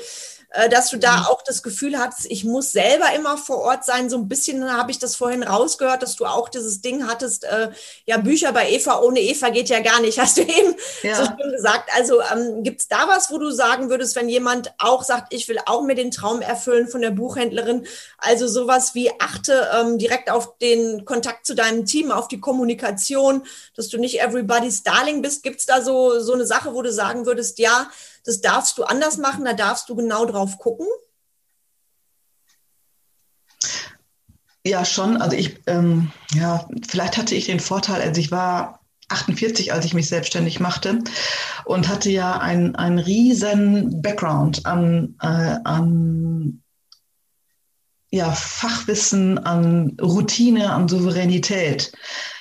[0.69, 1.27] dass du da mhm.
[1.27, 4.11] auch das Gefühl hattest, ich muss selber immer vor Ort sein.
[4.11, 7.71] So ein bisschen habe ich das vorhin rausgehört, dass du auch dieses Ding hattest, äh,
[8.05, 11.15] ja, Bücher bei Eva ohne Eva geht ja gar nicht, hast du eben ja.
[11.15, 11.91] so schön gesagt.
[11.97, 15.49] Also ähm, gibt es da was, wo du sagen würdest, wenn jemand auch sagt, ich
[15.49, 17.87] will auch mir den Traum erfüllen von der Buchhändlerin,
[18.19, 23.45] also sowas wie achte ähm, direkt auf den Kontakt zu deinem Team, auf die Kommunikation,
[23.77, 25.45] dass du nicht everybody's Darling bist.
[25.45, 27.89] Gibt es da so, so eine Sache, wo du sagen würdest, ja,
[28.25, 30.87] das darfst du anders machen, da darfst du genau drauf gucken?
[34.65, 35.17] Ja, schon.
[35.17, 39.95] Also ich, ähm, ja, vielleicht hatte ich den Vorteil, also ich war 48, als ich
[39.95, 41.03] mich selbstständig machte
[41.65, 46.63] und hatte ja einen, einen riesen Background an, äh, an
[48.11, 51.93] ja, Fachwissen, an Routine, an Souveränität.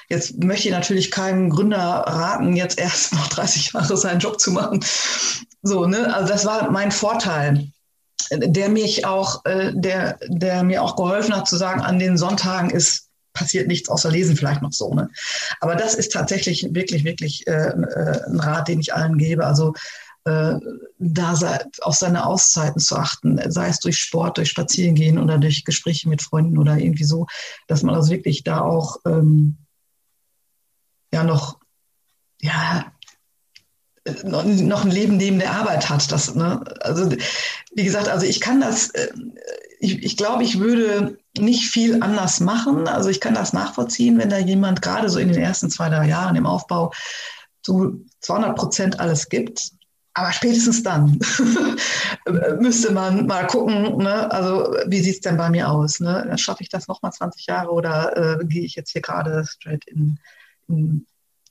[0.10, 4.52] Jetzt möchte ich natürlich keinem Gründer raten, jetzt erst noch 30 Jahre seinen Job zu
[4.52, 4.84] machen.
[5.62, 6.14] So, ne?
[6.14, 7.68] Also das war mein Vorteil,
[8.32, 12.70] der mich auch, äh, der, der mir auch geholfen hat zu sagen, an den Sonntagen
[12.70, 14.94] ist passiert nichts außer lesen vielleicht noch so.
[14.94, 15.10] Ne?
[15.62, 19.46] Aber das ist tatsächlich wirklich, wirklich äh, äh ein Rat, den ich allen gebe.
[19.46, 19.74] Also
[20.26, 20.56] äh,
[20.98, 26.10] da auf seine Auszeiten zu achten, sei es durch Sport, durch Spazierengehen oder durch Gespräche
[26.10, 27.28] mit Freunden oder irgendwie so,
[27.68, 29.58] dass man also wirklich da auch ähm,
[31.14, 31.60] ja noch,
[32.42, 32.92] ja,
[34.24, 36.12] noch, ein Leben neben der Arbeit hat.
[36.12, 36.64] Das, ne?
[36.82, 37.10] Also
[37.74, 39.10] wie gesagt, also ich kann das, äh,
[39.80, 42.88] ich, ich glaube, ich würde nicht viel anders machen.
[42.88, 46.08] Also ich kann das nachvollziehen, wenn da jemand gerade so in den ersten zwei, drei
[46.08, 46.92] Jahren im Aufbau
[47.62, 49.72] so 200 Prozent alles gibt.
[50.14, 51.20] Aber spätestens dann
[52.60, 54.30] müsste man mal gucken, ne?
[54.32, 56.00] also wie sieht es denn bei mir aus?
[56.00, 56.34] Ne?
[56.38, 60.20] Schaffe ich das nochmal 20 Jahre oder äh, gehe ich jetzt hier gerade straight in,
[60.68, 61.06] in,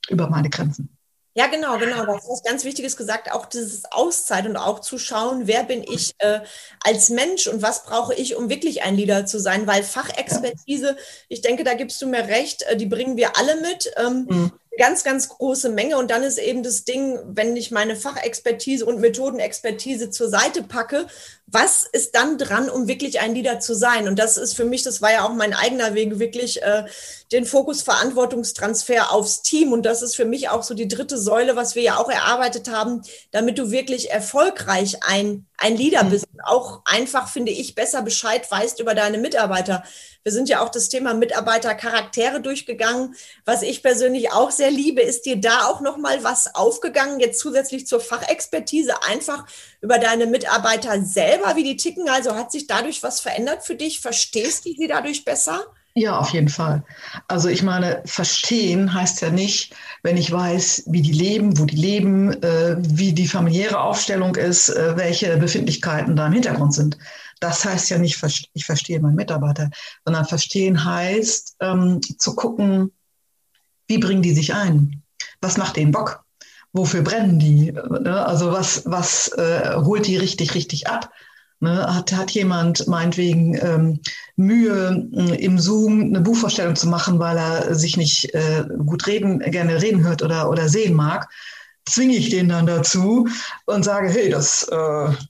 [0.09, 0.98] über meine Grenzen?
[1.35, 2.05] Ja, genau, genau.
[2.07, 6.13] Hast was ganz Wichtiges gesagt, auch dieses Auszeit und auch zu schauen, wer bin ich
[6.17, 6.41] äh,
[6.83, 11.41] als Mensch und was brauche ich, um wirklich ein Leader zu sein, weil Fachexpertise, ich
[11.41, 13.91] denke, da gibst du mir recht, äh, die bringen wir alle mit.
[13.97, 15.97] Ähm, mhm ganz, ganz große Menge.
[15.97, 21.05] Und dann ist eben das Ding, wenn ich meine Fachexpertise und Methodenexpertise zur Seite packe,
[21.45, 24.07] was ist dann dran, um wirklich ein Leader zu sein?
[24.07, 26.85] Und das ist für mich, das war ja auch mein eigener Weg, wirklich äh,
[27.31, 29.73] den Fokus Verantwortungstransfer aufs Team.
[29.73, 32.71] Und das ist für mich auch so die dritte Säule, was wir ja auch erarbeitet
[32.71, 36.25] haben, damit du wirklich erfolgreich ein, ein Leader bist.
[36.31, 39.83] Und auch einfach, finde ich, besser Bescheid weißt über deine Mitarbeiter.
[40.29, 43.15] Wir sind ja auch das Thema Mitarbeitercharaktere durchgegangen.
[43.45, 47.39] Was ich persönlich auch sehr liebe, ist dir da auch noch mal was aufgegangen, jetzt
[47.39, 49.47] zusätzlich zur Fachexpertise, einfach
[49.81, 52.07] über deine Mitarbeiter selber, wie die ticken.
[52.09, 54.01] Also hat sich dadurch was verändert für dich?
[54.01, 55.65] Verstehst du sie dadurch besser?
[55.95, 56.83] Ja, auf jeden Fall.
[57.27, 61.75] Also ich meine, verstehen heißt ja nicht, wenn ich weiß, wie die leben, wo die
[61.75, 66.99] leben, äh, wie die familiäre Aufstellung ist, äh, welche Befindlichkeiten da im Hintergrund sind.
[67.39, 68.21] Das heißt ja nicht,
[68.53, 69.69] ich verstehe meinen Mitarbeiter,
[70.03, 72.91] sondern verstehen heißt ähm, zu gucken,
[73.87, 75.03] wie bringen die sich ein?
[75.41, 76.23] Was macht denen Bock?
[76.73, 77.71] wofür brennen die?
[77.71, 78.25] Ne?
[78.25, 81.11] Also was, was äh, holt die richtig, richtig ab?
[81.59, 81.93] Ne?
[81.93, 83.99] Hat, hat jemand meinetwegen ähm,
[84.35, 89.81] Mühe, im Zoom eine Buchvorstellung zu machen, weil er sich nicht äh, gut reden, gerne
[89.81, 91.29] reden hört oder, oder sehen mag?
[91.89, 93.27] Zwinge ich den dann dazu
[93.65, 94.75] und sage, hey, das äh,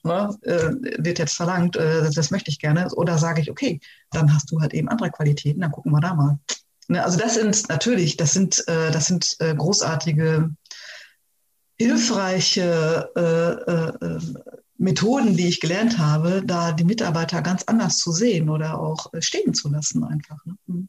[0.04, 2.88] ne, äh, wird jetzt verlangt, äh, das möchte ich gerne.
[2.96, 3.80] Oder sage ich, okay,
[4.12, 6.40] dann hast du halt eben andere Qualitäten, dann gucken wir da mal.
[6.88, 10.50] Ne, also das sind natürlich, das sind, äh, das sind äh, großartige,
[11.78, 14.20] hilfreiche äh,
[14.78, 19.54] Methoden, die ich gelernt habe, da die Mitarbeiter ganz anders zu sehen oder auch stehen
[19.54, 20.38] zu lassen einfach.
[20.46, 20.88] Ne?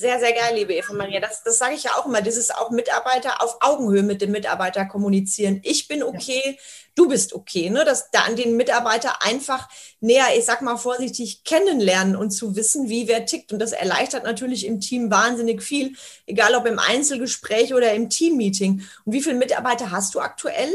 [0.00, 1.20] Sehr, sehr geil, liebe Eva Maria.
[1.20, 2.22] Das, das sage ich ja auch immer.
[2.22, 5.60] Dieses auch Mitarbeiter auf Augenhöhe mit dem Mitarbeiter kommunizieren.
[5.62, 6.52] Ich bin okay, ja.
[6.94, 7.68] du bist okay.
[7.68, 7.84] Ne?
[7.84, 9.68] Dass da an den Mitarbeiter einfach
[10.00, 13.52] näher, ich sag mal vorsichtig, kennenlernen und zu wissen, wie wer tickt.
[13.52, 18.82] Und das erleichtert natürlich im Team wahnsinnig viel, egal ob im Einzelgespräch oder im Teammeeting.
[19.04, 20.72] Und wie viele Mitarbeiter hast du aktuell?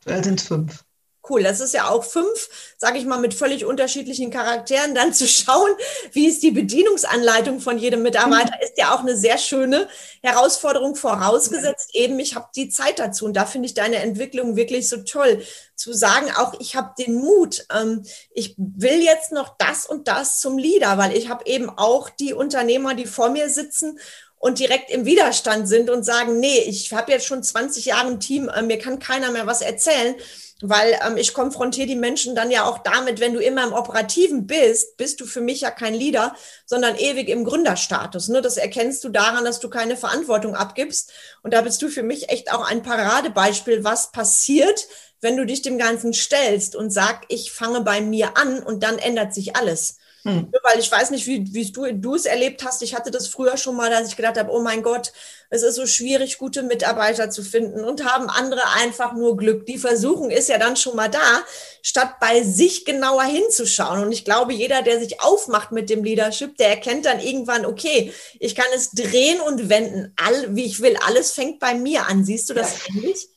[0.00, 0.82] Aktuell sind fünf
[1.28, 1.42] cool.
[1.42, 4.94] Das ist ja auch fünf, sage ich mal, mit völlig unterschiedlichen Charakteren.
[4.94, 5.70] Dann zu schauen,
[6.12, 9.88] wie ist die Bedienungsanleitung von jedem Mitarbeiter, ist ja auch eine sehr schöne
[10.22, 11.90] Herausforderung vorausgesetzt.
[11.94, 13.24] Eben, ich habe die Zeit dazu.
[13.24, 15.42] Und da finde ich deine Entwicklung wirklich so toll.
[15.74, 20.38] Zu sagen, auch ich habe den Mut, ähm, ich will jetzt noch das und das
[20.38, 23.98] zum Leader, weil ich habe eben auch die Unternehmer, die vor mir sitzen
[24.36, 28.20] und direkt im Widerstand sind und sagen, nee, ich habe jetzt schon 20 Jahre ein
[28.20, 30.16] Team, äh, mir kann keiner mehr was erzählen
[30.62, 34.46] weil ähm, ich konfrontiere die Menschen dann ja auch damit, wenn du immer im Operativen
[34.46, 38.28] bist, bist du für mich ja kein Leader, sondern ewig im Gründerstatus.
[38.28, 38.40] Ne?
[38.40, 41.12] Das erkennst du daran, dass du keine Verantwortung abgibst.
[41.42, 44.86] Und da bist du für mich echt auch ein Paradebeispiel, was passiert,
[45.20, 48.98] wenn du dich dem Ganzen stellst und sag, ich fange bei mir an und dann
[48.98, 49.96] ändert sich alles.
[50.24, 50.52] Hm.
[50.62, 52.82] Weil ich weiß nicht, wie, wie du, du es erlebt hast.
[52.82, 55.12] Ich hatte das früher schon mal, dass ich gedacht habe, oh mein Gott,
[55.50, 59.66] es ist so schwierig, gute Mitarbeiter zu finden und haben andere einfach nur Glück.
[59.66, 61.42] Die Versuchung ist ja dann schon mal da,
[61.82, 64.00] statt bei sich genauer hinzuschauen.
[64.00, 68.12] Und ich glaube, jeder, der sich aufmacht mit dem Leadership, der erkennt dann irgendwann, okay,
[68.38, 70.96] ich kann es drehen und wenden, all, wie ich will.
[71.04, 72.24] Alles fängt bei mir an.
[72.24, 72.94] Siehst du das ja.
[72.94, 73.28] ähnlich?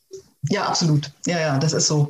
[0.50, 1.12] Ja, absolut.
[1.26, 2.10] Ja, ja, das ist so.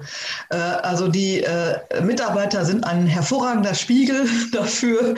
[0.49, 5.15] Äh, also die äh, Mitarbeiter sind ein hervorragender Spiegel dafür.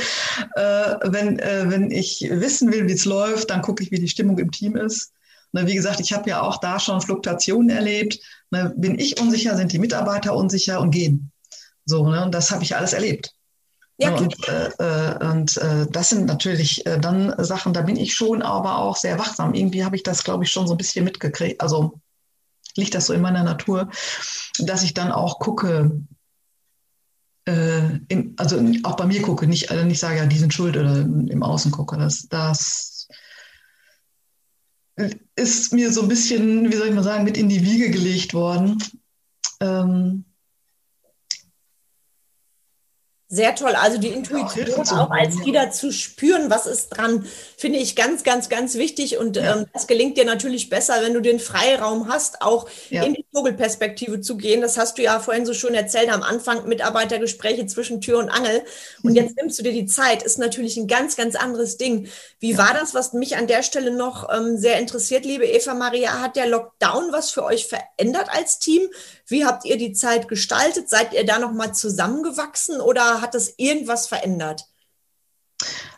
[0.55, 4.37] Äh, wenn, wenn ich wissen will, wie es läuft, dann gucke ich, wie die Stimmung
[4.37, 5.11] im Team ist.
[5.53, 8.19] Wie gesagt, ich habe ja auch da schon Fluktuationen erlebt.
[8.51, 11.31] Bin ich unsicher, sind die Mitarbeiter unsicher und gehen.
[11.85, 12.23] So, ne?
[12.23, 13.33] Und das habe ich alles erlebt.
[13.99, 18.43] Ja, und, äh, und äh, das sind natürlich äh, dann Sachen, da bin ich schon
[18.43, 19.55] aber auch sehr wachsam.
[19.55, 21.59] Irgendwie habe ich das, glaube ich, schon so ein bisschen mitgekriegt.
[21.61, 21.99] Also
[22.77, 23.89] liegt das so in meiner Natur,
[24.59, 25.99] dass ich dann auch gucke,
[27.45, 30.77] äh, in, also auch bei mir gucke, nicht, also nicht sage, ja, die sind schuld
[30.77, 31.97] oder im Außen gucke.
[31.97, 33.07] Das, das
[35.35, 38.33] ist mir so ein bisschen, wie soll ich mal sagen, mit in die Wiege gelegt
[38.33, 38.81] worden.
[39.59, 40.25] Ähm,
[43.29, 43.73] sehr toll.
[43.75, 47.25] Also die Intuition auch als Leader zu spüren, was ist dran,
[47.57, 49.17] finde ich ganz, ganz, ganz wichtig.
[49.17, 49.57] Und ja.
[49.57, 53.03] ähm, das gelingt dir natürlich besser, wenn du den Freiraum hast, auch ja.
[53.03, 54.61] in die Vogelperspektive zu gehen.
[54.61, 58.63] Das hast du ja vorhin so schon erzählt am Anfang, Mitarbeitergespräche zwischen Tür und Angel.
[59.03, 59.17] Und mhm.
[59.17, 62.07] jetzt nimmst du dir die Zeit, ist natürlich ein ganz, ganz anderes Ding.
[62.39, 62.57] Wie ja.
[62.59, 66.21] war das, was mich an der Stelle noch ähm, sehr interessiert, liebe Eva Maria?
[66.21, 68.83] Hat der Lockdown was für euch verändert als Team?
[69.25, 70.89] Wie habt ihr die Zeit gestaltet?
[70.89, 74.65] Seid ihr da nochmal zusammengewachsen oder hat das irgendwas verändert?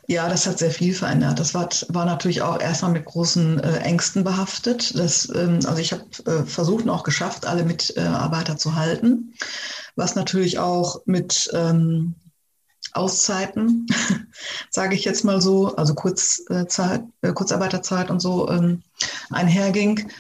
[0.08, 1.40] Ja, das hat sehr viel verändert.
[1.40, 4.98] Das war, war natürlich auch erstmal mit großen äh, Ängsten behaftet.
[4.98, 9.36] Das, ähm, also ich habe äh, versucht und auch geschafft, alle Mitarbeiter zu halten,
[9.96, 12.16] was natürlich auch mit ähm,
[12.94, 13.86] Auszeiten,
[14.72, 18.82] sage ich jetzt mal so, also Kurzzeit, äh, Kurzarbeiterzeit und so ähm,
[19.30, 20.12] einherging.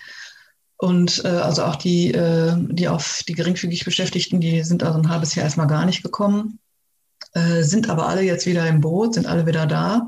[0.78, 5.10] Und äh, also auch die, äh, die auf die geringfügig Beschäftigten, die sind also ein
[5.10, 6.60] halbes Jahr erstmal gar nicht gekommen,
[7.34, 10.08] äh, sind aber alle jetzt wieder im Boot, sind alle wieder da.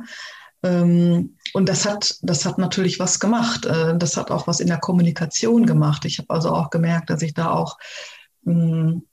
[0.64, 3.66] Ähm, und das hat, das hat natürlich was gemacht.
[3.66, 6.06] Äh, das hat auch was in der Kommunikation gemacht.
[6.06, 7.78] Ich habe also auch gemerkt, dass ich da auch
[8.44, 9.08] mh, hm,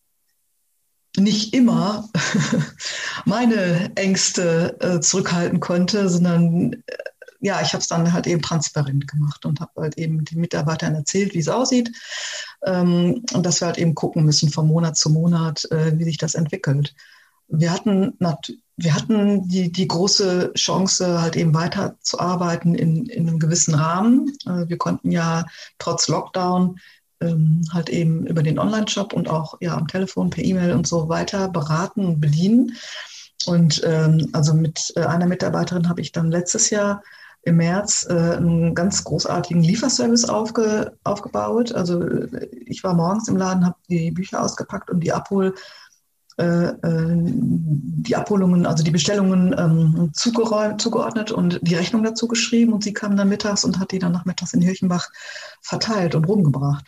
[1.16, 2.09] nicht immer
[3.25, 6.79] meine Ängste äh, zurückhalten konnte, sondern äh,
[7.40, 10.95] ja, ich habe es dann halt eben transparent gemacht und habe halt eben den Mitarbeitern
[10.95, 11.93] erzählt, wie es aussieht
[12.64, 16.18] ähm, und dass wir halt eben gucken müssen von Monat zu Monat, äh, wie sich
[16.18, 16.95] das entwickelt.
[17.49, 18.16] Wir hatten,
[18.76, 24.32] wir hatten die, die große Chance, halt eben weiterzuarbeiten in, in einem gewissen Rahmen.
[24.46, 25.44] Äh, wir konnten ja
[25.78, 26.78] trotz Lockdown
[27.20, 31.09] ähm, halt eben über den Online-Shop und auch ja am Telefon, per E-Mail und so
[31.09, 32.76] weiter beraten und bedienen.
[33.46, 37.03] Und ähm, also mit äh, einer Mitarbeiterin habe ich dann letztes Jahr
[37.42, 41.72] im März äh, einen ganz großartigen Lieferservice aufge, aufgebaut.
[41.72, 42.05] Also
[42.66, 45.88] ich war morgens im Laden, habe die Bücher ausgepackt und die Abhol äh, äh,
[46.41, 53.16] die Abholungen, also die Bestellungen ähm, zugeordnet und die Rechnung dazu geschrieben und sie kam
[53.16, 55.09] dann mittags und hat die dann nachmittags in Hirchenbach
[55.62, 56.86] verteilt und rumgebracht.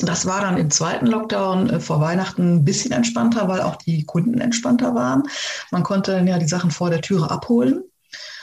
[0.00, 4.04] Das war dann im zweiten Lockdown äh, vor Weihnachten ein bisschen entspannter, weil auch die
[4.04, 5.24] Kunden entspannter waren.
[5.70, 7.82] Man konnte dann ja die Sachen vor der Türe abholen.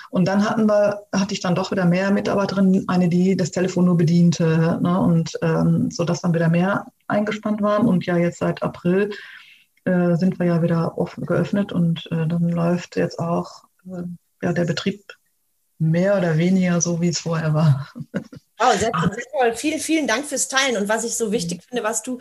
[0.09, 3.85] Und dann hatten wir, hatte ich dann doch wieder mehr Mitarbeiterinnen, eine, die das Telefon
[3.85, 7.85] nur bediente, ne, und ähm, so dass dann wieder mehr eingespannt waren.
[7.85, 9.11] Und ja, jetzt seit April
[9.85, 14.03] äh, sind wir ja wieder offen, geöffnet und äh, dann läuft jetzt auch äh,
[14.41, 15.03] ja, der Betrieb
[15.77, 17.89] mehr oder weniger so, wie es vorher war.
[18.57, 19.53] Oh, sehr, sehr toll.
[19.55, 20.77] Vielen, vielen Dank fürs Teilen.
[20.77, 22.19] Und was ich so wichtig finde, was du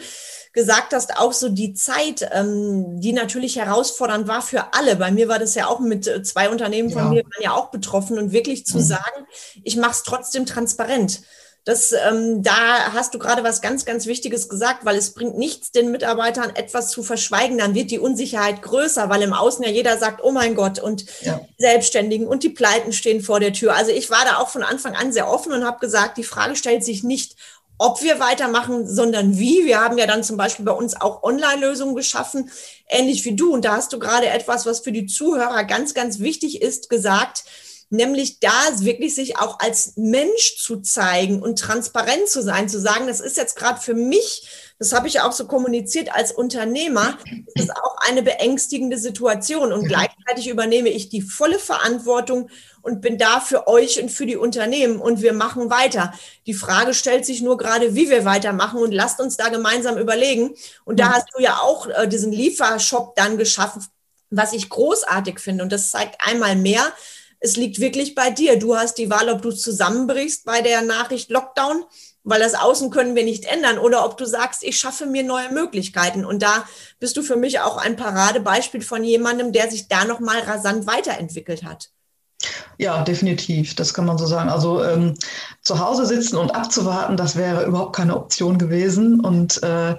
[0.52, 4.96] gesagt hast, auch so die Zeit, ähm, die natürlich herausfordernd war für alle.
[4.96, 7.08] Bei mir war das ja auch mit äh, zwei Unternehmen von ja.
[7.08, 8.82] mir waren ja auch betroffen und wirklich zu mhm.
[8.82, 9.26] sagen,
[9.62, 11.22] ich mache es trotzdem transparent.
[11.64, 15.72] Das, ähm, da hast du gerade was ganz, ganz Wichtiges gesagt, weil es bringt nichts,
[15.72, 17.56] den Mitarbeitern etwas zu verschweigen.
[17.56, 21.06] Dann wird die Unsicherheit größer, weil im Außen ja jeder sagt, oh mein Gott, und
[21.22, 21.40] ja.
[21.56, 23.74] Selbstständigen und die Pleiten stehen vor der Tür.
[23.74, 26.54] Also ich war da auch von Anfang an sehr offen und habe gesagt, die Frage
[26.54, 27.34] stellt sich nicht,
[27.78, 29.64] ob wir weitermachen, sondern wie.
[29.64, 32.50] Wir haben ja dann zum Beispiel bei uns auch Online-Lösungen geschaffen,
[32.88, 33.54] ähnlich wie du.
[33.54, 37.44] Und da hast du gerade etwas, was für die Zuhörer ganz, ganz wichtig ist, gesagt
[37.90, 43.06] nämlich da wirklich sich auch als Mensch zu zeigen und transparent zu sein, zu sagen,
[43.06, 47.18] das ist jetzt gerade für mich, das habe ich auch so kommuniziert als Unternehmer,
[47.54, 52.50] das ist auch eine beängstigende Situation und gleichzeitig übernehme ich die volle Verantwortung
[52.84, 56.12] und bin da für euch und für die Unternehmen und wir machen weiter.
[56.46, 60.54] Die Frage stellt sich nur gerade, wie wir weitermachen und lasst uns da gemeinsam überlegen.
[60.84, 63.86] Und da hast du ja auch äh, diesen Liefershop dann geschaffen,
[64.28, 65.64] was ich großartig finde.
[65.64, 66.92] Und das zeigt einmal mehr,
[67.40, 68.58] es liegt wirklich bei dir.
[68.58, 71.84] Du hast die Wahl, ob du zusammenbrichst bei der Nachricht Lockdown,
[72.22, 75.52] weil das Außen können wir nicht ändern, oder ob du sagst, ich schaffe mir neue
[75.52, 76.24] Möglichkeiten.
[76.24, 76.66] Und da
[76.98, 81.64] bist du für mich auch ein Paradebeispiel von jemandem, der sich da nochmal rasant weiterentwickelt
[81.64, 81.90] hat.
[82.78, 84.50] Ja, definitiv, das kann man so sagen.
[84.50, 85.14] Also ähm,
[85.62, 89.20] zu Hause sitzen und abzuwarten, das wäre überhaupt keine Option gewesen.
[89.20, 89.96] Und äh,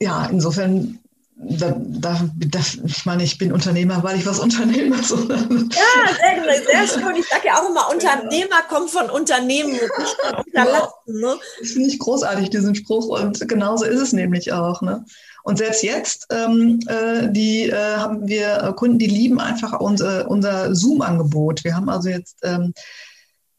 [0.00, 0.98] ja, insofern
[1.38, 4.96] da, da, da, ich meine, ich bin Unternehmer, weil ich was unternehme.
[5.02, 5.16] So.
[5.16, 7.16] Ja, sehr, sehr schön.
[7.16, 10.90] Ich sage ja auch immer, Unternehmer kommt von Unternehmen nicht von Unterlassen.
[11.06, 11.36] Ne?
[11.60, 13.06] Das finde ich großartig, diesen Spruch.
[13.20, 14.80] Und genauso ist es nämlich auch.
[14.80, 15.04] Ne?
[15.44, 20.28] Und selbst jetzt, ähm, äh, die äh, haben wir äh, Kunden, die lieben einfach unser,
[20.30, 21.62] unser Zoom-Angebot.
[21.64, 22.72] Wir haben also jetzt ähm,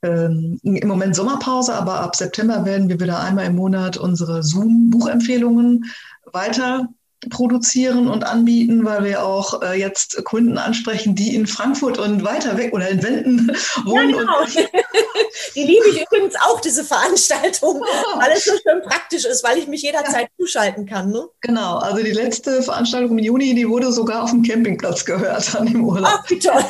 [0.02, 5.86] ähm, im Moment Sommerpause, aber ab September werden wir wieder einmal im Monat unsere Zoom-Buchempfehlungen
[6.34, 6.90] weiter
[7.30, 12.58] produzieren und anbieten, weil wir auch äh, jetzt Kunden ansprechen, die in Frankfurt und weiter
[12.58, 13.48] weg oder in Wenden
[13.86, 14.12] wohnen.
[14.12, 14.46] Ja, genau.
[15.56, 18.20] die liebe ich übrigens auch, diese Veranstaltung, oh.
[18.20, 20.46] weil es so schön praktisch ist, weil ich mich jederzeit ja.
[20.46, 21.12] zuschalten kann.
[21.12, 21.28] Ne?
[21.42, 25.68] Genau, also die letzte Veranstaltung im Juni, die wurde sogar auf dem Campingplatz gehört an
[25.68, 26.20] dem Urlaub.
[26.20, 26.64] Ach, wie toll.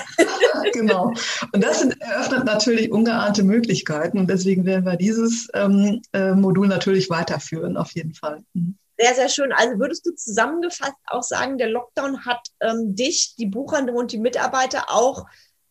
[0.74, 1.14] genau.
[1.52, 7.10] Und das eröffnet natürlich ungeahnte Möglichkeiten und deswegen werden wir dieses ähm, äh, Modul natürlich
[7.10, 8.44] weiterführen, auf jeden Fall.
[8.54, 8.78] Mhm.
[8.98, 9.52] Sehr, sehr schön.
[9.54, 14.18] Also würdest du zusammengefasst auch sagen, der Lockdown hat ähm, dich, die Buchhandlung und die
[14.18, 15.26] Mitarbeiter auch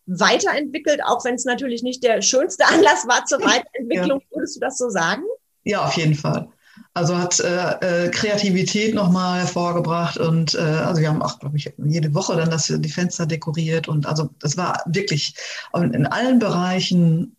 [0.06, 4.20] weiterentwickelt, auch wenn es natürlich nicht der schönste Anlass war zur Weiterentwicklung.
[4.20, 4.36] Ja.
[4.36, 5.22] Würdest du das so sagen?
[5.64, 6.48] Ja, auf jeden Fall.
[6.94, 11.72] Also hat äh, äh Kreativität nochmal hervorgebracht und äh, also wir haben auch, glaube ich,
[11.78, 15.34] jede Woche dann das, die Fenster dekoriert und also das war wirklich
[15.74, 17.36] in allen Bereichen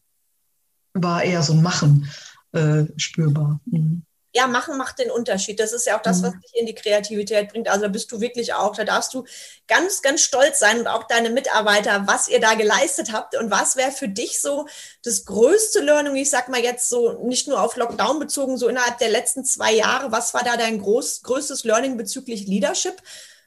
[0.93, 2.09] war eher so ein Machen
[2.51, 3.61] äh, spürbar.
[3.65, 4.06] Mhm
[4.37, 5.59] ja, machen macht den Unterschied.
[5.59, 6.41] Das ist ja auch das, was mhm.
[6.41, 7.67] dich in die Kreativität bringt.
[7.67, 9.25] Also da bist du wirklich auch, da darfst du
[9.67, 13.77] ganz, ganz stolz sein und auch deine Mitarbeiter, was ihr da geleistet habt und was
[13.77, 14.67] wäre für dich so
[15.03, 18.99] das größte Learning, ich sag mal jetzt so nicht nur auf Lockdown bezogen, so innerhalb
[18.99, 23.01] der letzten zwei Jahre, was war da dein groß, größtes Learning bezüglich Leadership?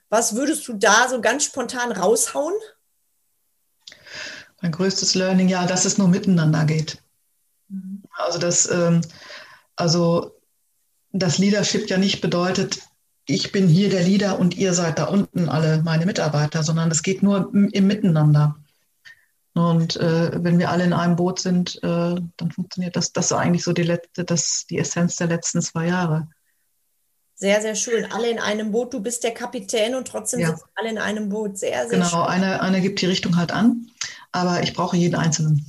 [0.08, 2.54] Was würdest du da so ganz spontan raushauen?
[4.60, 6.98] Mein größtes Learning, ja, dass es nur miteinander geht.
[7.68, 8.02] Mhm.
[8.12, 9.02] Also das, ähm,
[9.76, 10.39] also
[11.12, 12.80] dass Leadership ja nicht bedeutet,
[13.26, 17.02] ich bin hier der Leader und ihr seid da unten alle meine Mitarbeiter, sondern es
[17.02, 18.56] geht nur im Miteinander.
[19.54, 23.12] Und äh, wenn wir alle in einem Boot sind, äh, dann funktioniert das.
[23.12, 26.28] Das ist eigentlich so die letzte, das die Essenz der letzten zwei Jahre.
[27.34, 28.10] Sehr, sehr schön.
[28.12, 28.92] Alle in einem Boot.
[28.92, 30.50] Du bist der Kapitän und trotzdem ja.
[30.50, 31.58] sitzen alle in einem Boot.
[31.58, 32.18] Sehr, sehr genau, schön.
[32.18, 33.90] Genau, eine, eine gibt die Richtung halt an,
[34.30, 35.66] aber ich brauche jeden Einzelnen.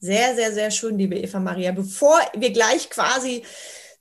[0.00, 1.72] Sehr, sehr, sehr schön, liebe Eva Maria.
[1.72, 3.44] Bevor wir gleich quasi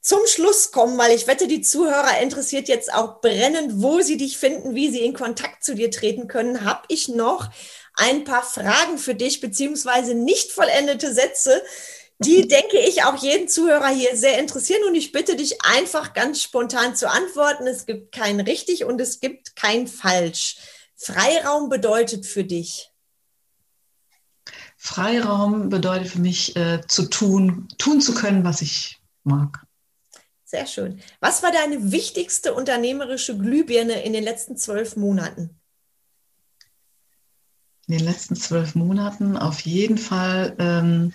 [0.01, 4.37] zum Schluss kommen, weil ich wette, die Zuhörer interessiert jetzt auch brennend, wo sie dich
[4.37, 7.49] finden, wie sie in Kontakt zu dir treten können, habe ich noch
[7.93, 11.61] ein paar Fragen für dich, beziehungsweise nicht vollendete Sätze,
[12.17, 14.81] die, denke ich, auch jeden Zuhörer hier sehr interessieren.
[14.87, 17.67] Und ich bitte dich einfach ganz spontan zu antworten.
[17.67, 20.57] Es gibt kein richtig und es gibt kein falsch.
[20.95, 22.89] Freiraum bedeutet für dich?
[24.77, 29.63] Freiraum bedeutet für mich, äh, zu tun, tun zu können, was ich mag.
[30.51, 30.99] Sehr schön.
[31.21, 35.61] Was war deine wichtigste unternehmerische Glühbirne in den letzten zwölf Monaten?
[37.87, 41.13] In den letzten zwölf Monaten auf jeden Fall, ähm,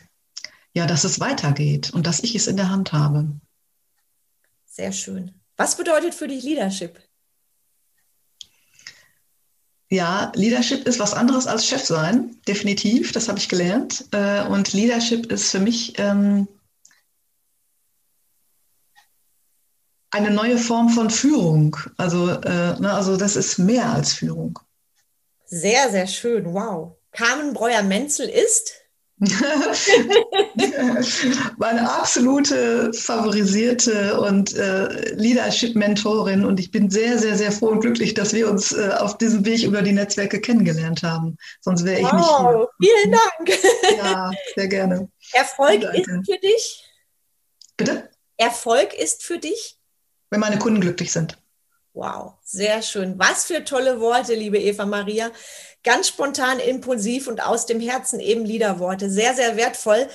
[0.73, 3.29] ja, dass es weitergeht und dass ich es in der Hand habe.
[4.65, 5.39] Sehr schön.
[5.59, 6.99] Was bedeutet für dich Leadership?
[9.91, 13.13] Ja, Leadership ist was anderes als Chef sein, definitiv.
[13.13, 14.07] Das habe ich gelernt.
[14.13, 16.49] Äh, und Leadership ist für mich ähm,
[20.17, 21.77] eine neue Form von Führung.
[21.99, 24.59] Also, äh, ne, also das ist mehr als Führung.
[25.45, 26.55] Sehr, sehr schön.
[26.55, 26.97] Wow.
[27.13, 28.73] Carmen Breuer-Menzel ist
[31.57, 38.13] meine absolute favorisierte und äh, Leadership-Mentorin und ich bin sehr, sehr, sehr froh und glücklich,
[38.13, 41.39] dass wir uns äh, auf diesem Weg über die Netzwerke kennengelernt haben.
[41.63, 42.69] Sonst wäre ich wow, nicht hier.
[42.91, 43.49] Vielen Dank.
[43.97, 45.09] Ja, sehr gerne.
[45.33, 46.85] Erfolg ist für dich?
[47.79, 48.11] Bitte?
[48.37, 49.76] Erfolg ist für dich?
[50.31, 51.39] Wenn meine Kunden glücklich sind.
[51.93, 53.19] Wow, sehr schön.
[53.19, 55.31] Was für tolle Worte, liebe Eva Maria
[55.87, 59.09] ganz spontan, impulsiv und aus dem Herzen eben Liederworte.
[59.09, 60.09] Sehr, sehr wertvoll.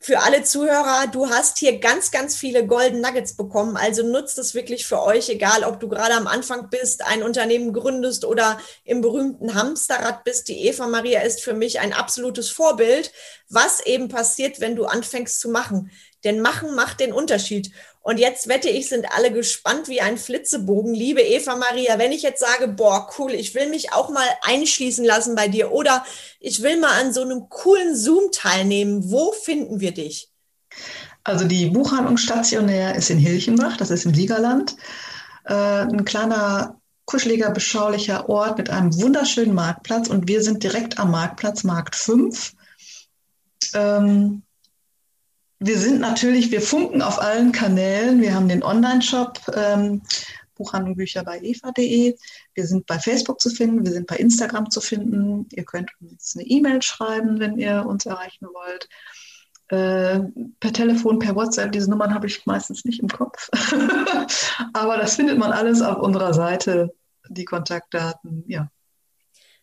[0.00, 3.76] Für alle Zuhörer, du hast hier ganz, ganz viele Golden Nuggets bekommen.
[3.76, 7.72] Also nutzt es wirklich für euch, egal ob du gerade am Anfang bist, ein Unternehmen
[7.72, 10.48] gründest oder im berühmten Hamsterrad bist.
[10.48, 13.12] Die Eva Maria ist für mich ein absolutes Vorbild,
[13.48, 15.90] was eben passiert, wenn du anfängst zu machen.
[16.24, 17.70] Denn machen macht den Unterschied.
[18.00, 20.94] Und jetzt wette ich, sind alle gespannt wie ein Flitzebogen.
[20.94, 25.04] Liebe Eva Maria, wenn ich jetzt sage, boah, cool, ich will mich auch mal einschließen
[25.04, 26.04] lassen bei dir oder
[26.40, 30.30] ich will mal an so einem coolen Zoom teilnehmen, wo finden wir dich?
[31.22, 34.76] Also die Buchhandlung stationär ist in Hilchenbach, das ist im Siegerland.
[35.44, 41.10] Äh, ein kleiner, kuscheliger, beschaulicher Ort mit einem wunderschönen Marktplatz und wir sind direkt am
[41.10, 42.54] Marktplatz, Markt 5.
[43.74, 44.42] Ähm,
[45.60, 48.20] wir sind natürlich, wir funken auf allen Kanälen.
[48.20, 50.02] Wir haben den Online-Shop ähm,
[50.54, 52.16] Buchhandlung Bücher bei eva.de.
[52.54, 55.46] Wir sind bei Facebook zu finden, wir sind bei Instagram zu finden.
[55.52, 58.88] Ihr könnt uns eine E-Mail schreiben, wenn ihr uns erreichen wollt.
[59.68, 60.20] Äh,
[60.60, 63.48] per Telefon, per WhatsApp, diese Nummern habe ich meistens nicht im Kopf.
[64.72, 66.94] Aber das findet man alles auf unserer Seite,
[67.28, 68.44] die Kontaktdaten.
[68.46, 68.70] Ja,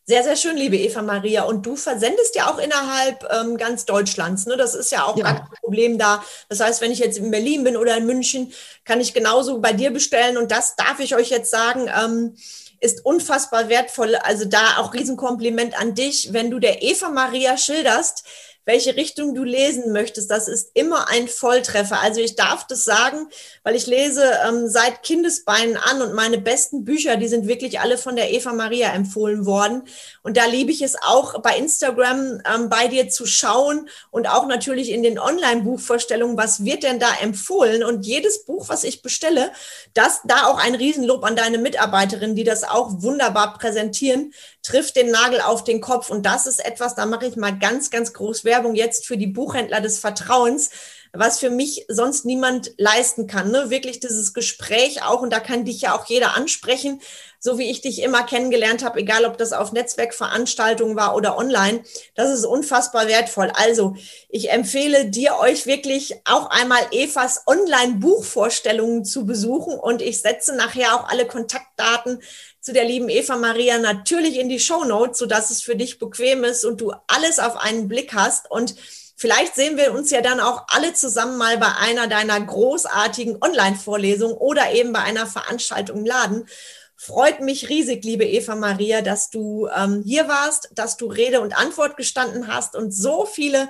[0.07, 1.43] sehr, sehr schön, liebe Eva Maria.
[1.43, 4.45] Und du versendest ja auch innerhalb ähm, ganz Deutschlands.
[4.45, 4.55] Ne?
[4.55, 5.25] Das ist ja auch ja.
[5.25, 6.23] kein Problem da.
[6.47, 8.53] Das heißt, wenn ich jetzt in Berlin bin oder in München,
[8.83, 10.37] kann ich genauso bei dir bestellen.
[10.37, 11.89] Und das darf ich euch jetzt sagen.
[11.89, 12.35] Ähm,
[12.81, 14.15] ist unfassbar wertvoll.
[14.15, 18.25] Also da auch Riesenkompliment an dich, wenn du der Eva Maria schilderst,
[18.65, 20.29] welche Richtung du lesen möchtest.
[20.29, 22.01] Das ist immer ein Volltreffer.
[22.01, 23.27] Also ich darf das sagen,
[23.63, 27.97] weil ich lese ähm, seit Kindesbeinen an und meine besten Bücher, die sind wirklich alle
[27.97, 29.83] von der Eva Maria empfohlen worden.
[30.23, 34.47] Und da liebe ich es auch bei Instagram ähm, bei dir zu schauen und auch
[34.47, 37.83] natürlich in den Online-Buchvorstellungen, was wird denn da empfohlen?
[37.83, 39.51] Und jedes Buch, was ich bestelle,
[39.93, 44.33] das da auch ein Riesenlob an deine Mitarbeiterin, die das auch wunderbar präsentieren,
[44.65, 46.09] trifft den Nagel auf den Kopf.
[46.09, 49.27] Und das ist etwas, da mache ich mal ganz, ganz groß Werbung jetzt für die
[49.27, 50.71] Buchhändler des Vertrauens,
[51.13, 53.51] was für mich sonst niemand leisten kann.
[53.51, 53.69] Ne?
[53.69, 57.01] Wirklich dieses Gespräch auch, und da kann dich ja auch jeder ansprechen,
[57.39, 61.83] so wie ich dich immer kennengelernt habe, egal ob das auf Netzwerkveranstaltungen war oder online.
[62.15, 63.51] Das ist unfassbar wertvoll.
[63.53, 63.95] Also
[64.29, 70.95] ich empfehle dir, euch wirklich auch einmal Evas Online-Buchvorstellungen zu besuchen und ich setze nachher
[70.95, 72.19] auch alle Kontaktdaten
[72.65, 76.43] zu der lieben Eva Maria natürlich in die Show Notes, sodass es für dich bequem
[76.43, 78.49] ist und du alles auf einen Blick hast.
[78.49, 78.73] Und
[79.15, 84.35] vielleicht sehen wir uns ja dann auch alle zusammen mal bei einer deiner großartigen Online-Vorlesungen
[84.35, 86.47] oder eben bei einer Veranstaltung im Laden.
[86.95, 91.55] Freut mich riesig, liebe Eva Maria, dass du ähm, hier warst, dass du Rede und
[91.55, 93.69] Antwort gestanden hast und so viele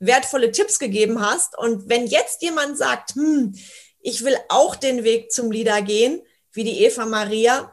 [0.00, 1.56] wertvolle Tipps gegeben hast.
[1.56, 3.54] Und wenn jetzt jemand sagt, hm,
[4.00, 7.72] ich will auch den Weg zum Leader gehen, wie die Eva Maria,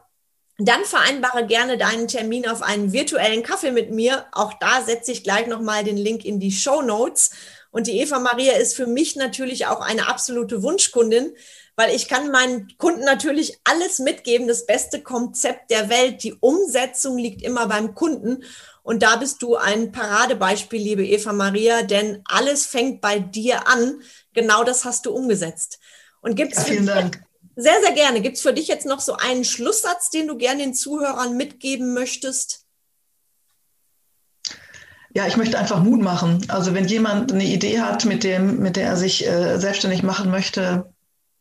[0.67, 4.25] dann vereinbare gerne deinen Termin auf einen virtuellen Kaffee mit mir.
[4.33, 7.31] Auch da setze ich gleich nochmal den Link in die Show Notes.
[7.71, 11.33] Und die Eva Maria ist für mich natürlich auch eine absolute Wunschkundin,
[11.75, 16.23] weil ich kann meinen Kunden natürlich alles mitgeben, das beste Konzept der Welt.
[16.23, 18.43] Die Umsetzung liegt immer beim Kunden.
[18.83, 24.01] Und da bist du ein Paradebeispiel, liebe Eva Maria, denn alles fängt bei dir an.
[24.33, 25.79] Genau das hast du umgesetzt.
[26.21, 27.23] Und gibt es vielen Dank.
[27.61, 28.21] Sehr, sehr gerne.
[28.21, 31.93] Gibt es für dich jetzt noch so einen Schlusssatz, den du gerne den Zuhörern mitgeben
[31.93, 32.65] möchtest?
[35.13, 36.45] ja, ich möchte einfach Mut machen.
[36.49, 40.29] Also wenn jemand eine Idee hat, mit, dem, mit der er sich äh, selbstständig machen
[40.29, 40.93] möchte,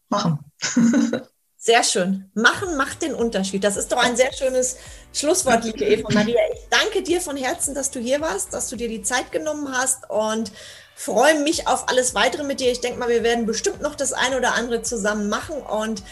[0.08, 0.38] machen.
[1.60, 2.30] Sehr schön.
[2.34, 3.64] Machen macht den Unterschied.
[3.64, 4.76] Das ist doch ein sehr schönes
[5.12, 6.38] Schlusswort, liebe Eva Maria.
[6.54, 9.76] Ich danke dir von Herzen, dass du hier warst, dass du dir die Zeit genommen
[9.76, 10.52] hast und
[10.99, 12.72] freue mich auf alles weitere mit dir.
[12.72, 16.03] Ich denke mal, wir werden bestimmt noch das eine oder andere zusammen machen und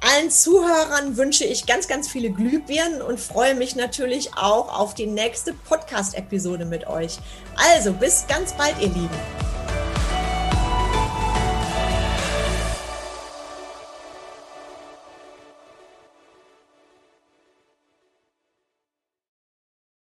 [0.00, 5.06] allen Zuhörern wünsche ich ganz, ganz viele Glühbirnen und freue mich natürlich auch auf die
[5.06, 7.18] nächste Podcast-Episode mit euch.
[7.72, 9.61] Also bis ganz bald, ihr Lieben.